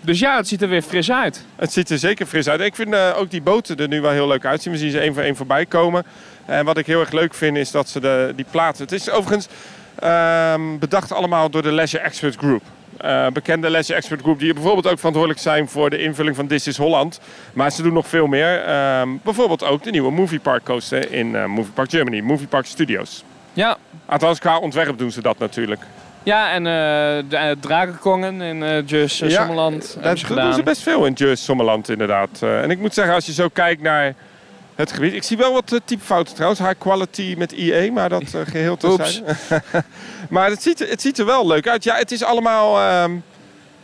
[0.01, 1.45] dus ja, het ziet er weer fris uit.
[1.57, 2.61] Het ziet er zeker fris uit.
[2.61, 4.73] Ik vind ook die boten er nu wel heel leuk uitzien.
[4.73, 6.05] We zien ze één voor één voorbij komen.
[6.47, 8.83] En wat ik heel erg leuk vind is dat ze de, die platen...
[8.83, 9.49] Het is overigens
[9.99, 12.63] ehm, bedacht allemaal door de Leisure Expert Group.
[12.99, 16.67] Eh, bekende Leisure Expert Group die bijvoorbeeld ook verantwoordelijk zijn voor de invulling van This
[16.67, 17.21] is Holland.
[17.53, 18.65] Maar ze doen nog veel meer.
[18.65, 22.21] Ehm, bijvoorbeeld ook de nieuwe Movie Park coaster in eh, Movie Park Germany.
[22.21, 23.25] Movie Park Studios.
[23.53, 23.77] Ja,
[24.07, 25.81] Althans, qua ontwerp doen ze dat natuurlijk.
[26.23, 26.73] ja en eh
[27.29, 31.13] de uh, Drakenkongen in eh Jus uh, Ja, Sommerland ze doen ze best veel in
[31.13, 32.43] Jersey Sommerland inderdaad.
[32.43, 34.15] En ik moet zeggen, als je zo kijkt naar
[34.79, 35.15] het gebied.
[35.15, 36.61] Ik zie wel wat uh, typefouten trouwens.
[36.61, 39.25] High quality met IE, maar dat uh, geheel te zijn.
[40.31, 41.85] maar het ziet, er- het ziet er wel leuk uit.
[41.85, 42.79] Ja, het is allemaal...
[42.79, 43.17] ehm,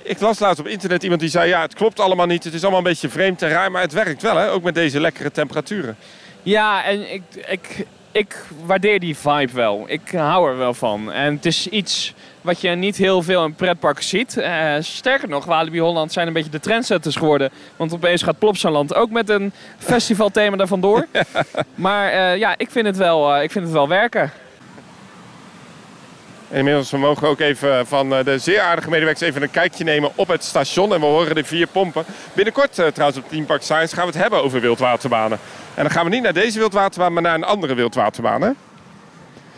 [0.03, 1.49] ik las laatst op internet iemand die zei...
[1.49, 2.45] Ja, het klopt allemaal niet.
[2.45, 3.70] Het is allemaal een beetje vreemd en raar.
[3.70, 4.51] Maar het werkt wel, hè?
[4.51, 5.97] Ook met deze lekkere temperaturen.
[6.42, 9.84] Ja, en ik, ik, ik waardeer die vibe wel.
[9.86, 11.12] Ik hou er wel van.
[11.12, 12.14] En het is iets
[12.45, 14.36] wat je niet heel veel in pretparken ziet.
[14.36, 17.51] Eh, sterker nog, Walibi Holland zijn een beetje de trendsetters geworden.
[17.76, 21.07] Want opeens gaat Plopsaland ook met een festivalthema daar vandoor.
[21.74, 24.32] Maar eh, ja, ik vind, het wel, eh, ik vind het wel werken.
[26.51, 30.11] En inmiddels we mogen ook even van de zeer aardige medewerkers even een kijkje nemen
[30.14, 30.95] op het station.
[30.95, 32.05] En we horen de vier pompen.
[32.32, 35.38] Binnenkort trouwens op Team Park Science gaan we het hebben over wildwaterbanen.
[35.74, 38.42] En dan gaan we niet naar deze wildwaterbaan, maar naar een andere wildwaterbaan.
[38.42, 38.51] Hè?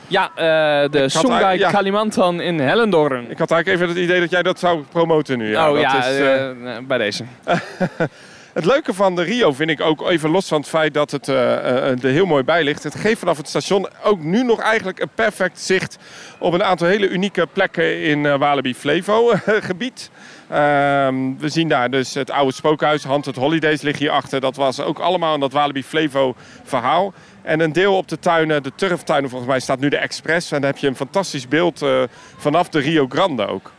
[0.09, 1.70] Ja, uh, de Sungai ja.
[1.70, 3.30] Kalimantan in Hellendoorn.
[3.30, 5.50] Ik had eigenlijk even het idee dat jij dat zou promoten nu.
[5.50, 7.24] Ja, oh dat ja, is, uh, bij deze.
[8.59, 11.26] het leuke van de Rio vind ik ook, even los van het feit dat het
[11.26, 12.82] er heel mooi bij ligt.
[12.82, 15.98] Het geeft vanaf het station ook nu nog eigenlijk een perfect zicht
[16.38, 19.32] op een aantal hele unieke plekken in Walibi Flevo
[19.70, 20.11] gebied.
[20.48, 24.40] Ehm, we zien daar dus het oude spookhuis, Haunted Holidays ligt hier achter.
[24.40, 26.34] Dat was ook allemaal in dat Walibi Flevo
[26.64, 27.12] verhaal.
[27.47, 30.53] En een deel op de tuinen, de turftuinen volgens mij, staat nu de Express.
[30.53, 32.03] En daar heb je een fantastisch beeld uh,
[32.36, 33.72] vanaf de Rio Grande ook.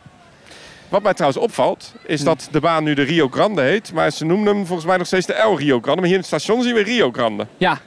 [0.88, 3.92] Wat mij trouwens opvalt, is dat de baan nu de Rio Grande heet.
[3.92, 6.00] Maar ze noemen hem volgens mij nog steeds de El Rio Grande.
[6.00, 7.46] Maar hier in het station zien we Rio Grande.
[7.56, 7.78] Ja,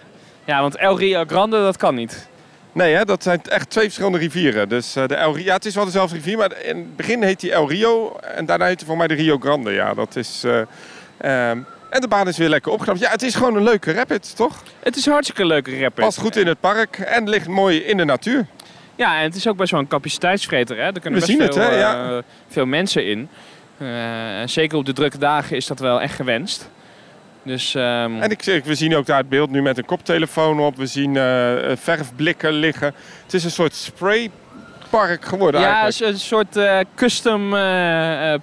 [0.45, 2.27] ja want El Rio Grande, dat kan niet.
[2.71, 4.69] Nee, hè, dat zijn echt twee verschillende rivieren.
[4.69, 7.23] Dus uh, de El Rio, ja, het is wel dezelfde rivier, maar in het begin
[7.23, 8.15] heet die El Rio.
[8.36, 9.71] En daarna heet hij voor mij de Rio Grande.
[9.71, 10.43] Ja, dat is...
[10.45, 12.99] Uh, um, en de baan is weer lekker opgeknapt.
[12.99, 14.63] Ja, het is gewoon een leuke rapid, toch?
[14.83, 16.05] Het is een hartstikke leuke rapid.
[16.05, 18.45] Past goed in het park en ligt mooi in de natuur.
[18.95, 20.77] Ja, en het is ook best wel een capaciteitsvreter.
[20.77, 20.83] Hè?
[20.83, 21.79] Er kunnen We best zien veel, het, hè?
[21.79, 22.11] Ja.
[22.11, 22.17] uh,
[22.47, 23.29] veel mensen in.
[23.77, 23.87] Uh,
[24.45, 26.69] zeker op de drukke dagen is dat wel echt gewenst.
[27.43, 28.21] Dus, um...
[28.21, 30.77] En ik zeg, we zien ook daar het beeld nu met een koptelefoon op.
[30.77, 32.93] We zien uh, verfblikken liggen.
[33.23, 36.13] Het is een soort spraypark geworden ja, eigenlijk.
[36.13, 37.49] een soort uh, custom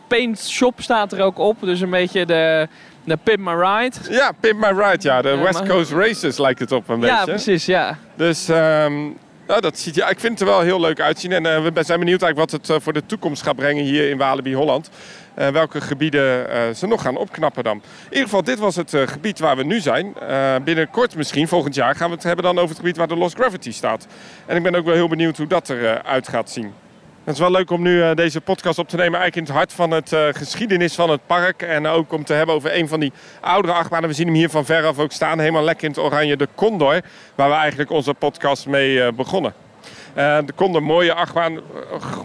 [0.08, 1.56] paint shop staat er ook op.
[1.60, 2.68] Dus een beetje de,
[3.08, 3.96] de Pimp My Ride.
[4.10, 5.22] Ja, Pimp My Ride, ja.
[5.22, 7.16] De West Coast Races lijkt het op een beetje.
[7.16, 7.98] Ja, precies, ja.
[8.14, 11.32] Dus um, nou, dat ziet, ja, ik vind het er wel heel leuk uitzien.
[11.32, 14.10] En uh, we zijn benieuwd eigenlijk wat het uh, voor de toekomst gaat brengen hier
[14.10, 14.90] in Walibi Holland.
[15.38, 16.46] Uh, welke gebieden
[16.76, 17.76] ze nog gaan opknappen dan.
[17.76, 20.14] In ieder geval, dit was het gebied waar we nu zijn.
[20.64, 23.34] binnenkort misschien, volgend jaar, gaan we het hebben dan over het gebied waar de Lost
[23.34, 24.06] Gravity staat.
[24.46, 26.72] En ik ben ook wel heel benieuwd hoe dat eruit gaat zien.
[27.28, 29.52] Het is wel leuk om nu uh, deze podcast op te nemen eigenlijk in het
[29.52, 31.62] hart van het uh, geschiedenis van het park.
[31.62, 34.08] En ook om te hebben over een van die oudere achtbanen.
[34.08, 37.00] We zien hem hier van veraf ook staan, helemaal lekker in het oranje, de Condor.
[37.34, 39.67] Waar we eigenlijk onze podcast mee uh, begonnen.
[40.18, 41.60] Uh, de Condor, mooie achtbaan,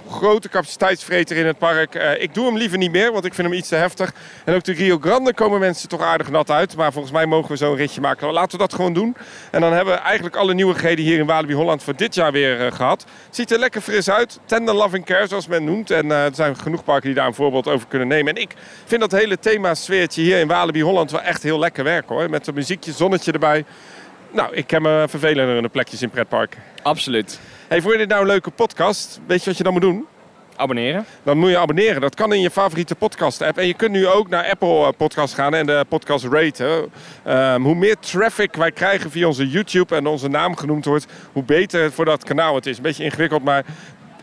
[0.10, 1.96] grote capaciteitsvreter in het park.
[1.96, 4.14] Uh, ik doe hem liever niet meer, want ik vind hem iets te heftig.
[4.46, 6.76] En ook de Rio Grande komen mensen toch aardig nat uit.
[6.76, 8.32] Maar volgens mij mogen we zo'n ritje maken.
[8.32, 9.16] Laten we dat gewoon doen.
[9.52, 12.72] En dan hebben we eigenlijk alle nieuwigheden hier in Walibi Holland voor dit jaar weer
[12.72, 13.06] gehad.
[13.26, 14.39] Het ziet er lekker fris uit.
[14.46, 15.91] Tender Loving Care, zoals men noemt.
[15.91, 18.36] En er zijn genoeg parken die daar een voorbeeld over kunnen nemen.
[18.36, 18.54] En ik
[18.86, 22.30] vind dat hele thema-sfeertje hier in Walibi Holland wel echt heel lekker werken hoor.
[22.30, 23.66] Met een muziekje, zonnetje erbij.
[24.32, 26.62] Nou, ik ken me vervelender in de plekjes in pretparken.
[26.84, 27.39] Absoluut.
[27.68, 29.20] Hey, vond je dit nou een leuke podcast?
[29.28, 30.05] Weet je wat je dan moet doen?
[30.55, 31.05] Abonneren.
[31.24, 32.01] Dan moet je abonneren.
[32.01, 33.57] Dat kan in je favoriete podcast-app.
[33.57, 36.91] En je kunt nu ook naar Apple Podcast gaan en de podcast raten.
[37.28, 41.43] Um, hoe meer traffic wij krijgen via onze YouTube en onze naam genoemd wordt, hoe
[41.43, 42.78] beter het voor dat kanaal het is.
[42.78, 43.66] Een beetje ingewikkeld, maar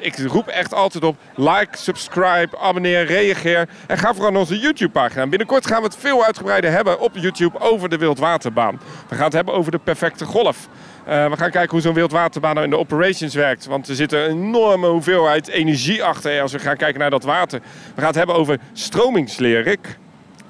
[0.01, 3.69] ik roep echt altijd op like, subscribe, abonneer, reageer.
[3.87, 5.27] En ga vooral naar onze YouTube-pagina.
[5.27, 8.81] Binnenkort gaan we het veel uitgebreider hebben op YouTube over de wildwaterbaan.
[9.09, 10.69] We gaan het hebben over de perfecte golf.
[11.09, 13.67] Uh, we gaan kijken hoe zo'n wildwaterbaan nou in de operations werkt.
[13.67, 17.61] Want er zit een enorme hoeveelheid energie achter als we gaan kijken naar dat water.
[17.95, 19.79] We gaan het hebben over stromingsleer.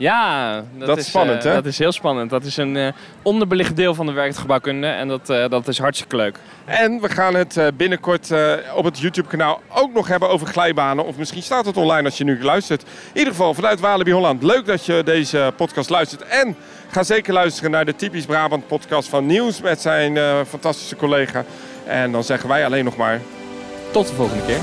[0.01, 1.55] Ja, dat, dat is spannend, uh, hè?
[1.55, 2.31] Dat is heel spannend.
[2.31, 2.89] Dat is een uh,
[3.23, 6.39] onderbelicht deel van de werkgebouwkunde en dat, uh, dat is hartstikke leuk.
[6.65, 8.33] En we gaan het binnenkort
[8.75, 11.07] op het YouTube-kanaal ook nog hebben over glijbanen.
[11.07, 12.83] Of misschien staat het online als je nu luistert.
[12.83, 14.43] In ieder geval vanuit Walibi Holland.
[14.43, 16.23] Leuk dat je deze podcast luistert.
[16.23, 16.57] En
[16.91, 21.45] ga zeker luisteren naar de Typisch Brabant podcast van Nieuws met zijn fantastische collega.
[21.87, 23.21] En dan zeggen wij alleen nog maar...
[23.91, 24.61] Tot de volgende keer.